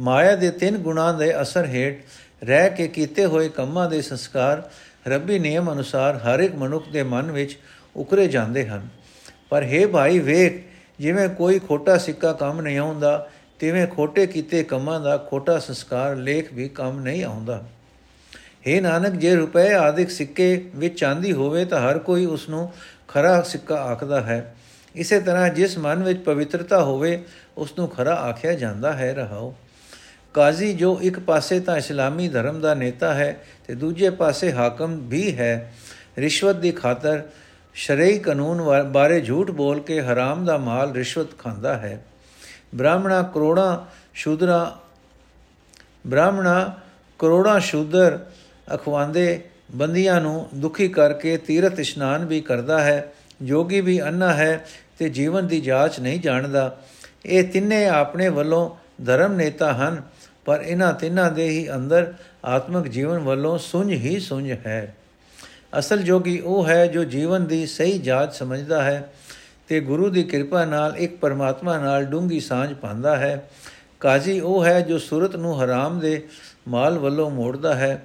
[0.00, 2.04] ਮਾਇਆ ਦੇ ਤਿੰਨ ਗੁਣਾਂ ਦੇ ਅਸਰ ਹੇਠ
[2.44, 4.70] ਰਹਿ ਕੇ ਕੀਤੇ ਹੋਏ ਕੰਮਾਂ ਦੇ ਸੰਸਕਾਰ
[5.08, 7.58] ਰੱਬੀ ਨਿਯਮ ਅਨੁਸਾਰ ਹਰ ਇੱਕ ਮਨੁੱਖ ਦੇ ਮਨ ਵਿੱਚ
[7.96, 8.88] ਉਕਰੇ ਜਾਂਦੇ ਹਨ।
[9.48, 10.69] ਪਰ हे ਭਾਈ, ਵੇਖ
[11.00, 13.28] ਜਿਵੇਂ ਕੋਈ ਖੋਟਾ ਸਿੱਕਾ ਕੰਮ ਨਹੀਂ ਆਉਂਦਾ,
[13.58, 17.64] ਤਿਵੇਂ ਖੋਟੇ ਕੀਤੇ ਕੰਮਾਂ ਦਾ ਖੋਟਾ ਸੰਸਕਾਰ ਲੇਖ ਵੀ ਕੰਮ ਨਹੀਂ ਆਉਂਦਾ।
[18.36, 22.72] हे ਨਾਨਕ, ਜੇ ਰੁਪਏ ਆਦਿਕ ਸਿੱਕੇ ਵਿੱਚ ਚਾਂਦੀ ਹੋਵੇ ਤਾਂ ਹਰ ਕੋਈ ਉਸ ਨੂੰ
[23.08, 24.56] ਖਰਾ ਸਿੱਕਾ ਆਖਦਾ ਹੈ।
[24.94, 27.24] ਇਸੇ ਤਰ੍ਹਾਂ ਜਿਸ ਮਨ ਵਿੱਚ ਪਵਿੱਤਰਤਾ ਹੋਵੇ
[27.56, 29.54] ਉਸ ਨੂੰ ਖਰਾ ਆਖਿਆ ਜਾਂਦਾ ਹੈ, ਰਹਾਓ।
[30.34, 35.36] ਕਾਜ਼ੀ, ਜੋ ਇੱਕ ਪਾਸੇ ਤਾਂ ਇਸਲਾਮੀ ਧਰਮ ਦਾ ਨੇਤਾ ਹੈ ਤੇ ਦੂਜੇ ਪਾਸੇ ਹਾਕਮ ਵੀ
[35.38, 35.72] ਹੈ,
[36.18, 37.22] ਰਿਸ਼ਵਤ ਦੀ ਖਾਤਰ
[37.74, 42.04] ਸ਼ਰਈ ਕਾਨੂੰਨ ਬਾਰੇ ਝੂਠ ਬੋਲ ਕੇ ਹਰਾਮ ਦਾ ਮਾਲ ਰਿਸ਼ਵਤ ਖਾਂਦਾ ਹੈ।
[42.74, 43.78] ਬ੍ਰਾਹਮਣਾ ਕਰੋੜਾਂ
[44.14, 44.78] ਸ਼ੂਦਰਾ,
[46.06, 46.76] ਬ੍ਰਾਹਮਣਾ
[47.18, 48.18] ਕਰੋੜਾਂ ਸ਼ੂਦਰ
[48.74, 53.12] ਅਖਵਾਂਦੇ ਬੰਦੀਆਂ ਨੂੰ ਦੁਖੀ ਕਰਕੇ ਤੀਰਥ ਇਸ਼ਨਾਨ ਵੀ ਕਰਦਾ ਹੈ।
[53.42, 54.66] ਜੋਗੀ ਵੀ ਅੰਨਾ ਹੈ
[54.98, 56.80] ਤੇ ਜੀਵਨ ਦੀ ਜਾਂਚ ਨਹੀਂ ਜਾਣਦਾ।
[57.26, 58.70] ਇਹ ਤਿੰਨੇ ਆਪਣੇ ਵੱਲੋਂ
[59.04, 60.02] ਧਰਮ ਨੇਤਾ ਹਨ,
[60.44, 64.96] ਪਰ ਇਹਨਾਂ ਤਿੰਨਾਂ ਦੇ ਹੀ ਅੰਦਰ ਆਤਮਿਕ ਜੀਵਨ ਵੱਲੋਂ ਸੁੰਝ ਹੀ ਸੁੰਝ ਹੈ।
[65.78, 69.12] ਅਸਲ ਜੋਗੀ ਉਹ ਹੈ ਜੋ ਜੀਵਨ ਦੀ ਸਹੀ ਜਾਂਚ ਸਮਝਦਾ ਹੈ
[69.68, 73.50] ਤੇ ਗੁਰੂ ਦੀ ਕਿਰਪਾ ਨਾਲ ਇੱਕ ਪਰਮਾਤਮਾ ਨਾਲ ਡੂੰਗੀ ਸਾਂਝ ਪਾਉਂਦਾ ਹੈ।
[74.00, 76.28] ਕਾਜ਼ੀ ਉਹ ਹੈ ਜੋ ਸੁਰਤ ਨੂੰ ਹਰਾਮ ਦੇ
[76.68, 78.02] ਮਾਲ ਵੱਲੋਂ ਮੋੜਦਾ ਹੈ,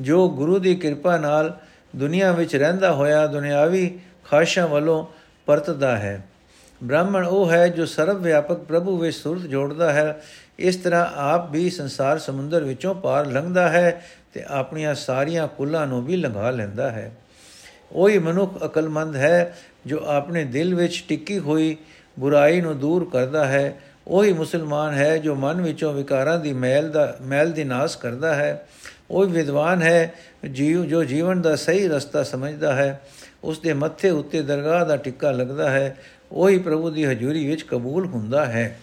[0.00, 1.58] ਜੋ ਗੁਰੂ ਦੀ ਕਿਰਪਾ ਨਾਲ
[1.96, 3.98] ਦੁਨੀਆ ਵਿੱਚ ਰਹਿੰਦਾ ਹੋਇਆ ਦੁਨਿਆਵੀ
[4.30, 5.06] ਖਾਸ਼ਾਂ ਵੱਲੋਂ
[5.46, 6.24] ਪਰਤਦਾ ਹੈ।
[6.84, 10.22] ਬ੍ਰਾਹਮਣ ਉਹ ਹੈ ਜੋ ਸਰਵ ਵਿਆਪਕ ਪ੍ਰਭੂ ਵਿੱਚ ਸੁਰਤ ਜੋੜਦਾ ਹੈ,
[10.58, 16.04] ਇਸ ਤਰ੍ਹਾਂ ਆਪ ਵੀ ਸੰਸਾਰ ਸਮੁੰਦਰ ਵਿੱਚੋਂ ਪਾਰ ਲੰਘਦਾ ਹੈ ਤੇ ਆਪਣੀਆਂ ਸਾਰੀਆਂ ਕੁੱਲਾਂ ਨੂੰ
[16.04, 17.12] ਵੀ ਲੰਘਾ ਲੈਂਦਾ ਹੈ।
[17.92, 21.76] ਉਹੀ ਮਨੁੱਖ ਅਕਲਮੰਦ ਹੈ ਜੋ ਆਪਣੇ ਦਿਲ ਵਿੱਚ ਟਿੱਕੀ ਹੋਈ
[22.18, 27.16] ਬੁਰਾਈ ਨੂੰ ਦੂਰ ਕਰਦਾ ਹੈ। ਉਹੀ ਮੁਸਲਮਾਨ ਹੈ ਜੋ ਮਨ ਵਿੱਚੋਂ ਵਿਕਾਰਾਂ ਦੀ ਮੈਲ ਦਾ,
[27.20, 28.68] ਮੈਲ ਦੀ ਨਾਸ਼ ਕਰਦਾ ਹੈ।
[29.10, 30.14] ਉਹ ਵਿਦਵਾਨ ਹੈ
[30.52, 33.00] ਜੀਵ ਜੋ ਜੀਵਨ ਦਾ ਸਹੀ ਰਸਤਾ ਸਮਝਦਾ ਹੈ।
[33.44, 35.96] ਉਸ ਦੇ ਮੱਥੇ ਉੱਤੇ ਦਰਗਾਹ ਦਾ ਟਿੱਕਾ ਲੱਗਦਾ ਹੈ।
[36.32, 38.78] ਉਹੀ ਪ੍ਰਭੂ ਦੀ ਹਜ਼ੂਰੀ ਵਿੱਚ ਕਬੂਲ ਹੁੰਦਾ ਹੈ।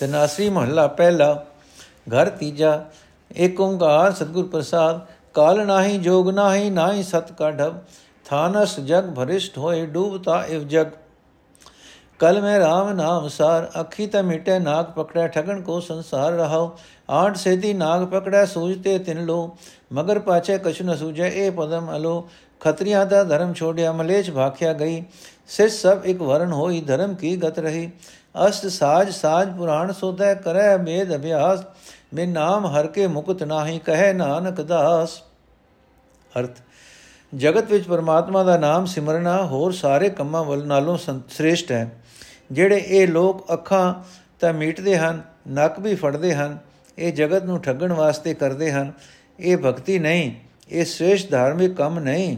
[0.00, 1.46] ਤਨਾਸਰੀ ਮਹੱਲਾ ਪਹਿਲਾ
[2.08, 2.84] ਘਰ ਤੀਜਾ,
[3.36, 5.00] ਏਕ ਓੰਕਾਰ ਸਤਗੁਰ ਪ੍ਰਸਾਦ,
[5.34, 7.74] ਕਾਲ ਨਾਹੀ, ਜੋਗ ਨਾਹੀ ਨਾਹੀ ਸਤ ਕਾ ਢਬ
[8.24, 10.86] ਥਾਨਸ ਜਗ ਭਰਿਸ਼ਟ ਹੋਏ, ਡੂਬਤਾ ਇਵ ਜਗ।
[12.18, 16.70] ਕਲ ਮੈਂ RAM ਨਾਮ ਸਾਰ, ਅੱਖੀ ਤੇ ਮਿਟੇ ਨਾਗ ਪਕੜੈ, ਠਗਣ ਕੋ ਸੰਸਾਰ ਰਹਾਉ।
[17.10, 19.56] ਆਠ ਸੇਦੀ ਨਾਗ ਪਕੜੈ ਸੂਝਤੇ ਤਿਨ ਲੋ।
[19.92, 22.28] ਮਗਰ ਪਾਛੇ ਕਛ ਨ ਸੂਝੈ, ਇਹ ਪਦਮ ਅਲੋ।
[22.60, 25.04] ਖਤਰੀਆਂ ਦਾ ਧਰਮ ਛੋੜਿਆ, ਮਲੇਛ ਭਾਖਿਆ ਗਈ।
[25.48, 27.90] ਸਿਰ ਸਭ ਇੱਕ ਵਰਨ ਹੋਈ, ਧਰਮ ਕੀ ਗਤ ਰਹੀ।
[28.34, 31.60] ਅਸਤ ਸਾਜ ਸਾਜ ਪੁਰਾਣ ਸੋਧੈ ਕਰੈ ਮੇਦ ਅਭਿਆਸ,
[32.14, 35.20] ਮੇ ਨਾਮ ਹਰ ਕੇ ਮੁਕਤ ਨਾਹੀ ਕਹੈ ਨਾਨਕ ਦਾਸ।
[36.38, 36.58] ਅਰਥ,
[37.32, 41.90] ਜਗਤ ਵਿੱਚ ਪਰਮਾਤਮਾ ਦਾ ਨਾਮ ਸਿਮਰਨਾ ਹੋਰ ਸਾਰੇ ਕੰਮਾਂ ਵੱਲ ਨਾਲੋਂ ਸ੍ਰੇਸ਼ਟ ਹੈ।
[42.52, 43.94] ਜਿਹੜੇ ਇਹ ਲੋਕ ਅੱਖਾਂ
[44.40, 46.58] ਤਾਂ ਮੀਟਦੇ ਹਨ, ਨੱਕ ਵੀ ਫੜਦੇ ਹਨ,
[46.98, 48.92] ਇਹ ਜਗਤ ਨੂੰ ਠੱਗਣ ਵਾਸਤੇ ਕਰਦੇ ਹਨ,
[49.40, 50.30] ਇਹ ਭਗਤੀ ਨਹੀਂ,
[50.68, 52.36] ਇਹ ਸ੍ਰੇਸ਼ਟ ਧਾਰਮਿਕ ਕੰਮ ਨਹੀਂ,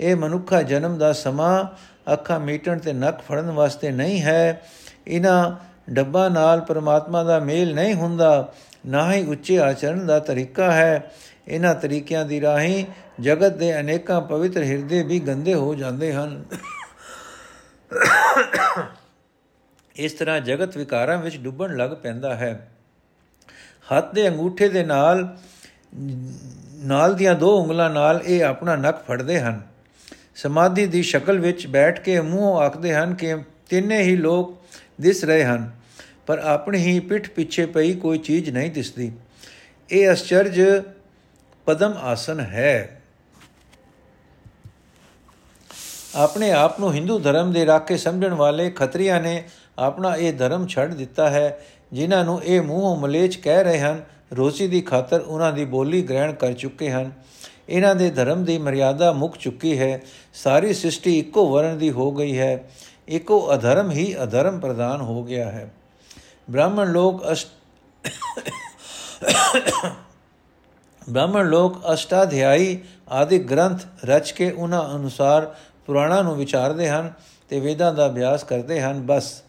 [0.00, 1.64] ਇਹ ਮਨੁੱਖਾ ਜਨਮ ਦਾ ਸਮਾਂ
[2.12, 4.62] ਅੱਖਾਂ ਮੀਟਣ ਤੇ ਨੱਕ ਫੜਨ ਵਾਸਤੇ ਨਹੀਂ ਹੈ
[5.06, 8.52] ਇਹਨਾਂ ਡੱਬਾ ਨਾਲ ਪਰਮਾਤਮਾ ਦਾ ਮੇਲ ਨਹੀਂ ਹੁੰਦਾ,
[8.86, 11.12] ਨਾ ਹੀ ਉੱਚੇ ਆਚਰਣ ਦਾ ਤਰੀਕਾ ਹੈ।
[11.48, 12.84] ਇਹਨਾਂ ਤਰੀਕਿਆਂ ਦੀ ਰਾਹੀਂ
[13.20, 16.44] ਜਗਤ ਦੇ ਅਨੇਕਾਂ ਪਵਿੱਤਰ ਹਿਰਦੇ ਵੀ ਗੰਦੇ ਹੋ ਜਾਂਦੇ ਹਨ।
[19.96, 22.68] ਇਸ ਤਰ੍ਹਾਂ ਜਗਤ ਵਿਕਾਰਾਂ ਵਿੱਚ ਡੁੱਬਣ ਲੱਗ ਪੈਂਦਾ ਹੈ।
[23.96, 25.36] ਹੱਥ ਦੇ ਅੰਗੂਠੇ ਦੇ ਨਾਲ
[26.74, 29.60] ਨਾਲ ਦੀਆਂ ਦੋ ਉਂਗਲਾਂ ਨਾਲ ਇਹ ਆਪਣਾ ਨੱਕ ਫੜਦੇ ਹਨ।
[30.34, 33.36] ਸਮਾਧੀ ਦੀ ਸ਼ਕਲ ਵਿੱਚ ਬੈਠ ਕੇ ਮੂੰਹ ਆਖਦੇ ਹਨ ਕਿ
[33.68, 34.58] ਤਿੰਨੇ ਹੀ ਲੋਕ
[35.00, 35.70] ਦਿਸ ਰਹੇ ਹਨ,
[36.26, 39.10] ਪਰ ਆਪਣੀ ਹੀ ਪਿੱਠ ਪਿੱਛੇ ਪਈ ਕੋਈ ਚੀਜ਼ ਨਹੀਂ ਦਿਸਦੀ।
[39.90, 40.60] ਇਹ ਅਚਰਜ
[41.66, 43.00] ਪਦਮ ਆਸਨ ਹੈ।
[46.14, 49.42] ਆਪਣੇ ਆਪ ਨੂੰ ਹਿੰਦੂ ਧਰਮ ਦੇ ਰਾਖੇ ਸਮਝਣ ਵਾਲੇ ਖੱਤਰੀਆਂ ਨੇ
[49.78, 51.58] ਆਪਣਾ ਇਹ ਧਰਮ ਛੱਡ ਦਿੱਤਾ ਹੈ,
[51.92, 56.32] ਜਿਨ੍ਹਾਂ ਨੂੰ ਇਹ ਮੂੰਹੋਂ ਮਲੇਚ ਕਹਿ ਰਹੇ ਹਨ ਰੋਜ਼ੀ ਦੀ ਖਾਤਰ ਉਹਨਾਂ ਦੀ ਬੋਲੀ ਗ੍ਰਹਿਣ
[56.32, 57.10] ਕਰ ਚੁੱਕੇ ਹਨ।
[57.68, 60.00] ਇਹਨਾਂ ਦੇ ਧਰਮ ਦੀ ਮਰਿਆਦਾ ਮੁੱਕ ਚੁੱਕੀ ਹੈ,
[60.34, 62.64] ਸਾਰੀ ਸ੍ਰਿਸ਼ਟੀ ਇੱਕੋ ਵਰਣ ਦੀ ਹੋ ਗਈ ਹੈ।
[63.10, 65.70] ਇੱਕੋ ਅਧਰਮ ਹੀ ਅਧਰਮ ਪ੍ਰਦਾਨ ਹੋ ਗਿਆ ਹੈ।
[66.50, 67.24] ਬ੍ਰਾਹਮਣ ਲੋਕ
[71.10, 75.54] ਬ੍ਰਾਹਮਣ ਲੋਕ ਅਸ਼ਟਾਧਿਆਈ ਆਦਿ ਗ੍ਰੰਥ ਰਚ ਕੇ ਉਹਨਾਂ ਅਨੁਸਾਰ
[75.86, 77.12] ਪੁਰਾਣਾ ਨੂੰ ਵਿਚਾਰਦੇ ਹਨ
[77.48, 79.42] ਤੇ ਵੇਦਾਂ ਦਾ ਅਭਿਆਸ ਕਰਦੇ ਹਨ। ਬਸ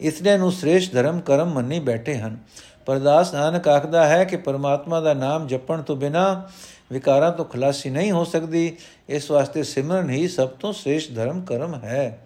[0.00, 2.38] ਇਸਨੇ ਨੂੰ ਸ੍ਰੇਸ਼ਟ ਧਰਮ ਕਰਮ ਮੰਨੀ ਬੈਠੇ ਹਨ।
[2.86, 6.48] ਪਰਦਾਸ ਨਾਨਕ ਆਖਦਾ ਹੈ ਕਿ ਪਰਮਾਤਮਾ ਦਾ ਨਾਮ ਜਪਣ ਤੋਂ ਬਿਨਾ
[6.92, 8.76] ਵਿਕਾਰਾਂ ਤੋਂ ਖਲਾਸੀ ਨਹੀਂ ਹੋ ਸਕਦੀ।
[9.08, 12.23] ਇਸ ਵਾਸਤੇ ਸਿਮਰਨ ਹੀ ਸਭ ਤੋਂ ਸ੍ਰੇਸ਼ਟ ਧਰਮ ਕਰਮ ਹੈ।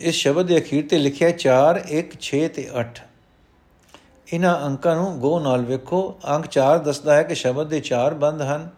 [0.00, 3.02] ਇਸ ਸ਼ਬਦ ਦੇ ਅਖੀਰ ਤੇ ਲਿਖਿਆ 4 1 6 ਤੇ 8
[4.32, 8.42] ਇਹਨਾਂ ਅੰਕਾਂ ਨੂੰ ਗੋ ਨਾਲ ਵੇਖੋ। ਅੰਕ 4 ਦੱਸਦਾ ਹੈ ਕਿ ਸ਼ਬਦ ਦੇ 4 ਬੰਦ
[8.42, 8.68] ਹਨ।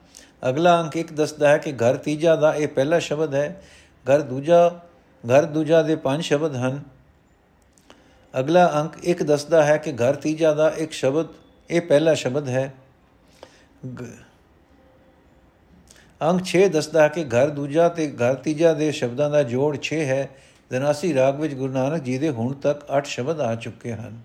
[0.48, 3.62] ਅਗਲਾ ਅੰਕ 1 ਦੱਸਦਾ ਹੈ ਕਿ ਘਰ ਤੀਜਾ ਦਾ ਇਹ ਪਹਿਲਾ ਸ਼ਬਦ ਹੈ।
[4.06, 4.80] ਘਰ ਦੂਜਾ
[5.24, 6.82] ਘਰ ਦੂਜਾ ਦੇ ਪੰਜ ਸ਼ਬਦ ਹਨ।
[8.40, 11.26] ਅਗਲਾ ਅੰਕ 1 ਦੱਸਦਾ ਹੈ ਕਿ ਘਰ ਤੀਜਾ ਦਾ ਇੱਕ ਸ਼ਬਦ,
[11.70, 12.74] ਇਹ ਪਹਿਲਾ ਸ਼ਬਦ ਹੈ।
[16.22, 20.04] ਅੰਕ 6 ਦੱਸਦਾ ਹੈ ਕਿ ਘਰ ਦੂਜਾ ਤੇ ਘਰ ਤੀਜਾ ਦੇ ਸ਼ਬਦਾਂ ਦਾ ਜੋੜ 6
[20.04, 20.28] ਹੈ।
[20.70, 24.18] ਦਨਾਸੀ ਰਾਗ ਵਿੱਚ ਗੁਰੂ ਨਾਨਕ ਜੀ ਦੇ ਹੁਣ ਤੱਕ 8 ਸ਼ਬਦ ਆ ਚੁੱਕੇ ਹਨ।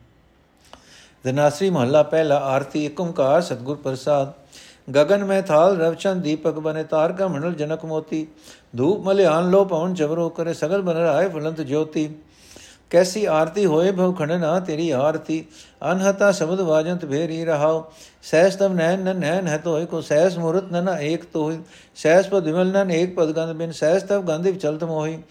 [1.25, 4.33] ਦਨਾਸੀ ਮਹੱਲਾ ਪਹਿਲਾ ਆਰਤੀ ਏਕੰਕਾਰ ਸਤਗੁਰ ਪ੍ਰਸਾਦ।
[4.95, 8.27] ਗगन ਮੈਂ ਥਾਲ ਰਵਚੰਦ ਦੀਪਕ ਬਨੇ ਤਾਰਕਾ ਮੰਡਲ ਜਨਕ ਮੋਤੀ।
[8.77, 12.09] ਧੂਪ ਮਲਿਆਨ ਲੋ ਪਵਨ ਜਵਰੋ ਕਰੇ ਸਗਲ ਬਨ ਰਾਏ ਫੁਲੰਤ ਜੋਤੀ।
[12.89, 15.45] ਕੈਸੀ ਆਰਤੀ ਹੋਏ ਭਵ ਖੰਡਨਾ ਤੇਰੀ ਆਰਤੀ।
[15.91, 17.83] ਅਨਹਤਾ ਸ਼ਬਦ ਵਾਜੰਤ ਭੇਰੀ ਰਹਾਉ।
[18.23, 21.57] ਸਹਿਸ ਤਮ ਨੈਨ ਨਨ ਨੈਨ ਹੈ ਤੋਇ ਕੋ ਸਹਿਸ ਮੂਰਤ ਨਨ ਏਕ ਤੋਇ
[21.95, 25.23] ਸਹਿਸ ਪਦ ਵਿਮਲ ਨਨ ਏਕ ਪਦ ਗੰਧ ਬਿਨ। ਸਹਿਸ ਤਵ ਗੰਧ ਵਿਚਲਤ ਮੋਹੀ।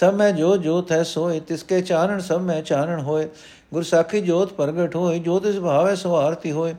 [0.00, 3.28] ਸਭ ਮੈਂ ਜੋਤ ਜੋਤ ਹੈ ਸੋਏ, ਤਿਸਕੇ ਚਾਨਣ ਸਭ ਮੈਂ ਚਾਨਣ ਹੋਏ।
[3.72, 6.74] ਗੁਰ ਸਾਖੀ ਜੋਤ ਪ੍ਰਗਟ ਹੋਏ ਜੋਤ ਇਸ ਭਾਵੈ ਸੋ ਆਰਤੀ ਹੋਏ।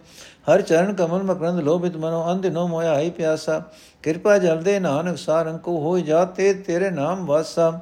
[0.54, 3.64] ਹਰ ਚਰਨ ਕਮਲ ਮਕਰੰਦ ਲੋਭਿਤ ਮਨੋ ਅੰਧਿਨੋ ਮੋਇਆ ਆਈ ਪਿਆਸਾ।
[4.04, 7.80] ਕਿਰਪਾ ਜਲਦੇ ਨਾਨਕ ਸਾਰੰ ਕੋ ਹੋਇ ਜਾਤੇ ਤੇਰੇ ਨਾਮ ਵਾਸਾ।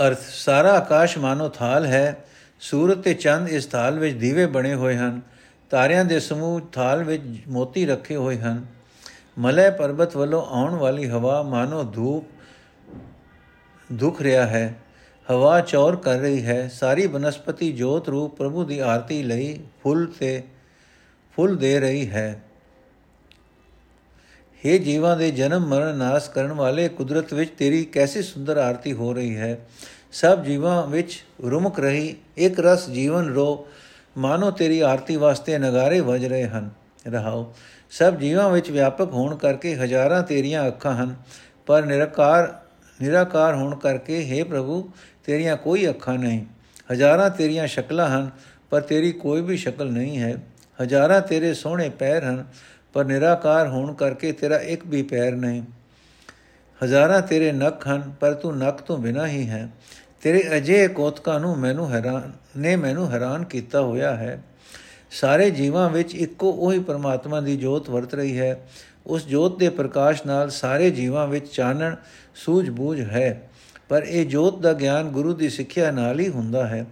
[0.00, 2.24] ਅਰਥ ਸਾਰਾ ਆਕਾਸ਼ ਮਾਨੋ ਥਾਲ ਹੈ,
[2.60, 5.20] ਸੂਰਜ ਤੇ ਚੰਦ ਇਸ ਥਾਲ ਵਿੱਚ ਦੀਵੇ ਬਣੇ ਹੋਏ ਹਨ,
[5.70, 8.66] ਤਾਰਿਆਂ ਦੇ ਸਮੂਹ ਥਾਲ ਵਿੱਚ ਮੋਤੀ ਰੱਖੇ ਹੋਏ ਹਨ।
[9.38, 12.24] ਮਲੈ ਪਰਬਤ ਵੱਲੋਂ ਆਉਣ ਵਾਲੀ ਹਵਾ ਮਾਨੋ ਧੂਪ
[13.92, 14.74] ਦੁਖ ਰਿਹਾ ਹੈ।
[15.30, 20.42] ਹਵਾ ਚੌਰ ਕਰ ਰਹੀ ਹੈ। ਸਾਰੀ ਬਨਸਪਤੀ ਜੋਤ ਰੂਪ ਪ੍ਰਭੂ ਦੀ ਆਰਤੀ ਲਈ ਫੁੱਲ ਤੇ
[21.36, 22.42] ਫੁੱਲ ਦੇ ਰਹੀ ਹੈ।
[24.66, 29.12] हे ਜੀਵਾਂ ਦੇ ਜਨਮ ਮਰਨ ਨਾਸ ਕਰਨ ਵਾਲੇ, ਕੁਦਰਤ ਵਿੱਚ ਤੇਰੀ ਕੈਸੀ ਸੁੰਦਰ ਆਰਤੀ ਹੋ
[29.12, 29.58] ਰਹੀ ਹੈ।
[30.12, 33.66] ਸਭ ਜੀਵਾਂ ਵਿੱਚ ਰੁਮਕ ਰਹੀ, ਇੱਕ ਰਸ ਜੀਵਨ ਰੋ,
[34.18, 36.70] ਮਾਨੋ ਤੇਰੀ ਆਰਤੀ ਵਾਸਤੇ ਨਗਾਰੇ ਵਜ ਰਹੇ ਹਨ।
[37.08, 37.54] ਰਹਾਓ,
[37.90, 41.14] ਸਭ ਜੀਵਾਂ ਵਿੱਚ ਵਿਆਪਕ ਹੋਣ ਕਰਕੇ ਹਜ਼ਾਰਾਂ ਤੇਰੀਆਂ ਅੱਖਾਂ ਹਨ,
[41.66, 42.54] ਪਰ ਨਿਰਕਾਰ,
[43.02, 44.90] ਨਿਰਾਕਾਰ ਹੋਣ ਕਰਕੇ हे ਪ੍ਰਭੂ,
[45.24, 46.44] ਤੇਰੀਆਂ ਕੋਈ ਅੱਖਾਂ ਨਹੀਂ।
[46.92, 48.30] ਹਜ਼ਾਰਾਂ ਤੇਰੀਆਂ ਸ਼ਕਲਾਂ ਹਨ,
[48.70, 50.42] ਪਰ ਤੇਰੀ ਕੋਈ ਵੀ ਸ਼ਕਲ ਨਹੀਂ ਹੈ।
[50.82, 52.44] ਹਜ਼ਾਰਾਂ ਤੇਰੇ ਸੋਹਣੇ ਪੈਰ ਹਨ
[52.92, 55.62] ਪਰ ਨਿਰਾਕਾਰ ਹੋਣ ਕਰਕੇ ਤੇਰਾ ਇੱਕ ਵੀ ਪੈਰ ਨਹੀਂ।
[56.84, 59.68] ਹਜ਼ਾਰਾਂ ਤੇਰੇ ਨੱਕ ਹਨ, ਪਰ ਤੂੰ ਨੱਕ ਤੋਂ ਬਿਨਾ ਹੀ ਹੈ।
[60.22, 64.44] ਤੇਰੇ ਅਜੇ ਕੋਤਕਾਂ ਨੂੰ ਮੈਨੂੰ ਹੈਰਾਨ ਨੇ ਮੈਨੂੰ ਹੈਰਾਨ ਕੀਤਾ ਹੋਇਆ ਹੈ।
[65.10, 68.68] ਸਾਰੇ ਜੀਵਾਂ ਵਿੱਚ ਇੱਕੋ ਉਹੀ ਪਰਮਾਤਮਾ ਦੀ ਜੋਤ ਵਰਤ ਰਹੀ ਹੈ।
[69.06, 71.94] ਉਸ ਜੋਤ ਦੇ ਪ੍ਰਕਾਸ਼ ਨਾਲ ਸਾਰੇ ਜੀਵਾਂ ਵਿੱਚ ਚਾਨਣ
[72.34, 73.50] ਸੂਝ-ਬੂਝ ਹੈ।
[73.88, 76.86] ਪਰ ਇਹ ਜੋਤ ਦਾ ਗਿਆਨ ਗੁਰੂ ਦੀ ਸਿੱਖਿਆ ਨਾਲ ਹੀ ਹੁੰਦਾ ਹੈ।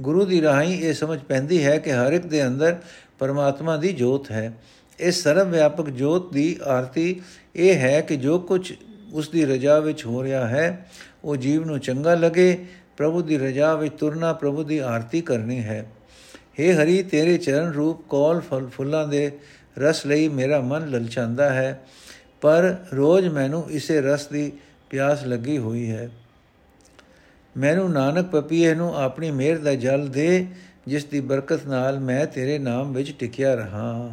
[0.00, 2.76] ਗੁਰੂ ਦੀ ਰਾਹੀਂ ਇਹ ਸਮਝ ਪੈਂਦੀ ਹੈ ਕਿ ਹਰ ਇੱਕ ਦੇ ਅੰਦਰ
[3.18, 4.52] ਪਰਮਾਤਮਾ ਦੀ ਜੋਤ ਹੈ।
[5.00, 7.20] ਇਸ ਸਰਵ ਵਿਆਪਕ ਜੋਤ ਦੀ ਆਰਤੀ
[7.56, 8.72] ਇਹ ਹੈ ਕਿ ਜੋ ਕੁਝ
[9.12, 10.86] ਉਸ ਦੀ ਰਜਾ ਵਿੱਚ ਹੋ ਰਿਹਾ ਹੈ,
[11.24, 15.86] ਉਹ ਜੀਵ ਨੂੰ ਚੰਗਾ ਲੱਗੇ, ਪ੍ਰਭੂ ਦੀ ਰਜਾ ਵਿੱਚ ਤੁਰਨਾ ਪ੍ਰਭੂ ਦੀ ਆਰਤੀ ਕਰਨੀ ਹੈ।
[16.60, 19.30] हे ਹਰੀ, ਤੇਰੇ ਚਰਨ ਰੂਪ ਕੋਲ ਫਲ ਫੁੱਲਾਂ ਦੇ
[19.78, 21.80] ਰਸ ਲਈ ਮੇਰਾ ਮਨ ਲਲਚਾਂਦਾ ਹੈ,
[22.40, 24.52] ਪਰ ਰੋਜ਼ ਮੈਨੂੰ ਇਸੇ ਰਸ ਦੀ
[24.90, 26.08] ਪਿਆਸ ਲੱਗੀ ਹੋਈ ਹੈ।
[27.56, 30.46] ਮੈਨੂੰ ਨਾਨਕ ਪਪੀਏ ਨੂੰ ਆਪਣੀ ਮਿਹਰ ਦਾ ਜਲ ਦੇ,
[30.86, 34.10] ਜਿਸ ਦੀ ਬਰਕਤ ਨਾਲ ਮੈਂ ਤੇਰੇ ਨਾਮ ਵਿੱਚ ਟਿਕਿਆ ਰਹਾ।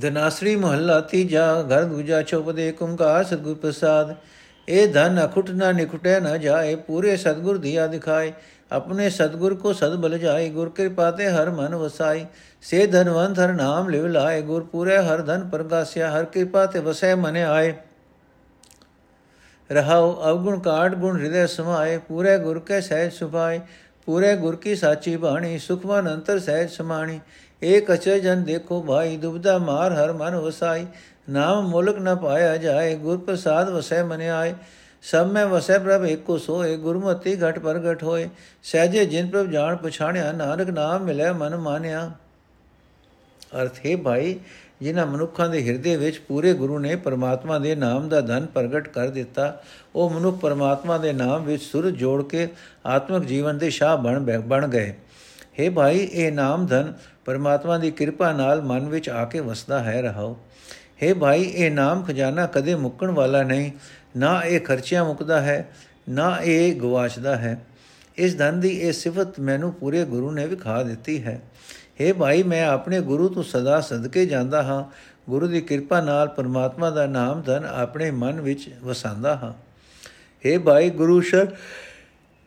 [0.00, 4.14] ਧਨਾਸਰੀ ਮਹੱਲਾ ਤੀਜਾ ਘਰ ਦੂਜਾ ਚੌਪਦੇ ਕੁੰਕਾਰ ਸਤਗੁਰ ਪ੍ਰਸਾਦ
[4.68, 8.32] ਇਹ ਧਨ ਅਖੁਟ ਨਾ ਨਿਕਟੇ ਨਾ ਜਾਏ ਪੂਰੇ ਸਤਗੁਰ ਦਿਆ ਦਿਖਾਏ
[8.70, 12.24] ਆਪਣੇ ਸਤਗੁਰ ਕੋ ਸਦ ਬਲ ਜਾਏ ਗੁਰ ਕਿਰਪਾ ਤੇ ਹਰ ਮਨ ਵਸਾਈ
[12.62, 17.14] ਸੇ ਧਨਵੰਤ ਹਰ ਨਾਮ ਲਿਵ ਲਾਏ ਗੁਰ ਪੂਰੇ ਹਰ ਧਨ ਪ੍ਰਗਾਸਿਆ ਹਰ ਕਿਰਪਾ ਤੇ ਵਸੈ
[17.14, 17.72] ਮਨੇ ਆਏ
[19.70, 23.60] ਰਹਾਉ ਅਵਗੁਣ ਕਾਟ ਗੁਣ ਹਿਰਦੈ ਸਮਾਏ ਪੂਰੇ ਗੁਰ ਕੇ ਸਹਿਜ ਸੁਭਾਏ
[24.08, 27.18] ਪੂਰੇ ਗੁਰ ਕੀ ਸਾਚੀ ਬਾਣੀ ਸੁਖਮਨ ਅੰਤਰ ਸਹਿਜ ਸਮਾਣੀ
[27.62, 30.86] ਏਕ ਅਚਰ ਜਨ ਦੇਖੋ ਭਾਈ ਦੁਬਦਾ ਮਾਰ ਹਰ ਮਨ ਵਸਾਈ।
[31.30, 34.54] ਨਾਮ ਮੁਲਕ ਨ ਪਾਇਆ ਜਾਏ ਗੁਰ ਪ੍ਰਸਾਦ ਵਸੈ ਮਨ ਆਏ।
[35.02, 38.28] ਸਭ ਮੈਂ ਵਸੈ ਪ੍ਰਭ ਏਕੋ ਸੋਏ, ਗੁਰਮਤੀ ਘਟ ਪ੍ਰਗਟ ਹੋਏ।
[38.62, 42.10] ਸਹਜੇ ਜਿਨ ਪ੍ਰਭ ਜਾਣ ਪਛਾਣਿਆ, ਨਾਨਕ ਨਾਮ ਮਿਲੇ ਮਨ ਮਾਨਿਆ।
[43.62, 44.40] ਅਰਥ ਹੈ ਭਾਈ,
[44.82, 49.08] ਜਿਨ੍ਹਾਂ ਮਨੁੱਖਾਂ ਦੇ ਹਿਰਦੇ ਵਿੱਚ ਪੂਰੇ ਗੁਰੂ ਨੇ ਪਰਮਾਤਮਾ ਦੇ ਨਾਮ ਦਾ ਧਨ ਪ੍ਰਗਟ ਕਰ
[49.08, 49.62] ਦਿੱਤਾ,
[49.94, 52.48] ਉਹ ਮਨੁੱਖ ਪਰਮਾਤਮਾ ਦੇ ਨਾਮ ਵਿੱਚ ਸੁਰ ਜੋੜ ਕੇ
[52.86, 54.94] ਆਤਮਿਕ ਜੀਵਨ ਦੇ ਸ਼ਾਹ ਬਣ ਬਣ ਗਏ।
[55.57, 56.93] हे ਭਾਈ ਇਹ ਨਾਮ ਧਨ
[57.25, 60.37] ਪਰਮਾਤਮਾ ਦੀ ਕਿਰਪਾ ਨਾਲ ਮਨ ਵਿੱਚ ਆ ਕੇ ਵਸਦਾ ਹੈ ਰਹਾਓ
[61.03, 63.71] हे ਭਾਈ ਇਹ ਨਾਮ ਖਜ਼ਾਨਾ ਕਦੇ ਮੁੱਕਣ ਵਾਲਾ ਨਹੀਂ
[64.15, 65.67] ਨਾ ਇਹ ਖਰਚਿਆਂ ਮੁਕਦਾ ਹੈ
[66.09, 67.57] ਨਾ ਇਹ ਗਵਾਚਦਾ ਹੈ
[68.17, 71.39] ਇਸ ਧਨ ਦੀ ਇਹ ਸਿਫਤ ਮੈਨੂੰ ਪੂਰੇ ਗੁਰੂ ਨੇ ਵਿਖਾ ਦਿੱਤੀ ਹੈ
[72.01, 74.83] हे ਭਾਈ ਮੈਂ ਆਪਣੇ ਗੁਰੂ ਤੋਂ ਸਦਾ ਸਦਕੇ ਜਾਂਦਾ ਹਾਂ
[75.29, 79.53] ਗੁਰੂ ਦੀ ਕਿਰਪਾ ਨਾਲ ਪਰਮਾਤਮਾ ਦਾ ਨਾਮ ਧਨ ਆਪਣੇ ਮਨ ਵਿੱਚ ਵਸਾਉਂਦਾ ਹਾਂ
[80.43, 81.47] हे ਭਾਈ ਗੁਰੂ ਸ਼ਰ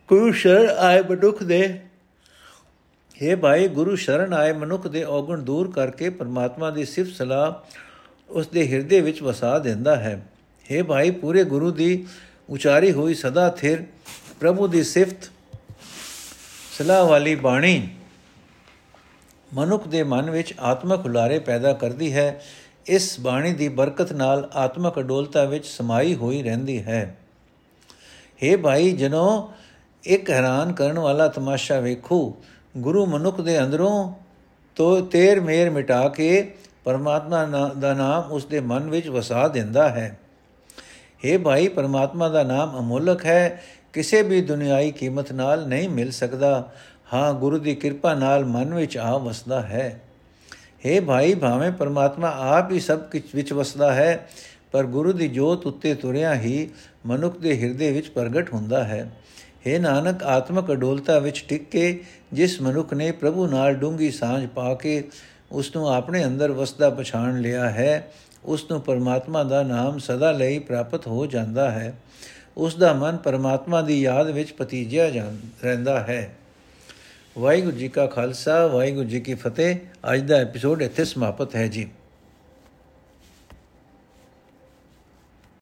[0.09, 1.61] ਗੁਰੂ ਸ਼ਰ ਆਏ ਬਡੁਖ ਦੇ
[3.15, 7.51] हे ਭਾਈ ਗੁਰੂ ਸ਼ਰਨ ਆਏ ਮਨੁੱਖ ਦੇ ਔਗਣ ਦੂਰ ਕਰਕੇ ਪਰਮਾਤਮਾ ਦੀ ਸਿਫਤ ਸਲਾਹ
[8.29, 10.15] ਉਸ ਦੇ ਹਿਰਦੇ ਵਿੱਚ ਵਸਾ ਦਿੰਦਾ ਹੈ
[10.69, 12.05] हे ਭਾਈ ਪੂਰੇ ਗੁਰੂ ਦੀ
[12.49, 13.83] ਉਚਾਰੀ ਹੋਈ ਸਦਾ ਥਿਰ
[14.39, 15.29] ਪ੍ਰਭੂ ਦੀ ਸਿਫਤ
[16.71, 17.89] ਸਲਾਹ ਵਾਲੀ ਬਾਣੀ
[19.51, 22.41] ਮਨੁੱਖ ਦੇ ਮਨ ਵਿੱਚ ਆਤਮਿਕ ਹੁਲਾਰੇ ਪੈਦਾ ਕਰਦੀ ਹੈ
[22.87, 27.01] ਇਸ ਬਾਣੀ ਦੀ ਬਰਕਤ ਨਾਲ ਆਤਮਿਕ ਅਡੋਲਤਾ ਵਿੱਚ ਸਮਾਈ ਹੋਈ ਰਹਿੰਦੀ ਹੈ
[28.41, 29.53] हे ਭਾਈ ਜਨੋ
[30.03, 32.19] ਇੱਕ ਹੈਰਾਨ ਕਰਨ ਵਾਲਾ ਤਮਾਸ਼ਾ ਵੇਖੋ
[32.76, 34.12] ਗੁਰੂ ਮਨੁੱਖ ਦੇ ਅੰਦਰੋਂ
[34.76, 36.54] ਤੋ ਤੇਰ ਮੇਰ ਮਿਟਾ ਕੇ
[36.84, 37.44] ਪਰਮਾਤਮਾ
[37.78, 40.18] ਦਾ ਨਾਮ ਉਸ ਦੇ ਮਨ ਵਿੱਚ ਵਸਾ ਦਿੰਦਾ ਹੈ।
[41.26, 46.72] हे ਭਾਈ, ਪਰਮਾਤਮਾ ਦਾ ਨਾਮ ਅਮੋਲਕ ਹੈ। ਕਿਸੇ ਵੀ ਦੁਨਿਆਈ ਕੀਮਤ ਨਾਲ ਨਹੀਂ ਮਿਲ ਸਕਦਾ।
[47.14, 50.02] ਹਾਂ, ਗੁਰੂ ਦੀ ਕਿਰਪਾ ਨਾਲ ਮਨ ਵਿੱਚ ਆ ਵਸਦਾ ਹੈ।
[50.86, 54.28] हे ਭਾਈ, ਭਾਵੇਂ ਪਰਮਾਤਮਾ ਆਪ ਹੀ ਸਭ ਕੁਝ ਵਿੱਚ ਵਸਦਾ ਹੈ,
[54.72, 56.68] ਪਰ ਗੁਰੂ ਦੀ ਜੋਤ ਉੱਤੇ ਤੁਰਿਆ ਹੀ
[57.06, 59.12] ਮਨੁੱਖ ਦੇ ਹਿਰਦੇ ਵਿੱਚ ਪ੍ਰਗਟ ਹੁੰਦਾ ਹੈ।
[59.66, 64.74] हे ਨਾਨਕ, ਆਤਮਕ ਅਡੋਲਤਾ ਵਿੱਚ ਟਿਕ ਕੇ ਜਿਸ ਮਨੁੱਖ ਨੇ ਪ੍ਰਭੂ ਨਾਲ ਡੂੰਗੀ ਸਾਂਝ ਪਾ
[64.74, 65.08] ਕੇ
[65.52, 68.12] ਉਸ ਨੂੰ ਆਪਣੇ ਅੰਦਰ ਵਸਦਾ ਪਛਾਣ ਲਿਆ ਹੈ,
[68.44, 71.94] ਉਸ ਨੂੰ ਪਰਮਾਤਮਾ ਦਾ ਨਾਮ ਸਦਾ ਲਈ ਪ੍ਰਾਪਤ ਹੋ ਜਾਂਦਾ ਹੈ।
[72.56, 75.08] ਉਸ ਦਾ ਮਨ ਪਰਮਾਤਮਾ ਦੀ ਯਾਦ ਵਿੱਚ ਪਤੀਜਿਆ
[75.64, 76.34] ਰਹਿੰਦਾ ਹੈ।
[77.38, 79.76] ਵਾਹਿਗੁਰੂ ਜੀ ਕਾ ਖਾਲਸਾ, ਵਾਹਿਗੁਰੂ ਜੀ ਕੀ ਫਤਿਹ।
[80.12, 81.88] ਅੱਜ ਦਾ ਐਪੀਸੋਡ ਇੱਥੇ ਸਮਾਪਤ ਹੈ ਜੀ।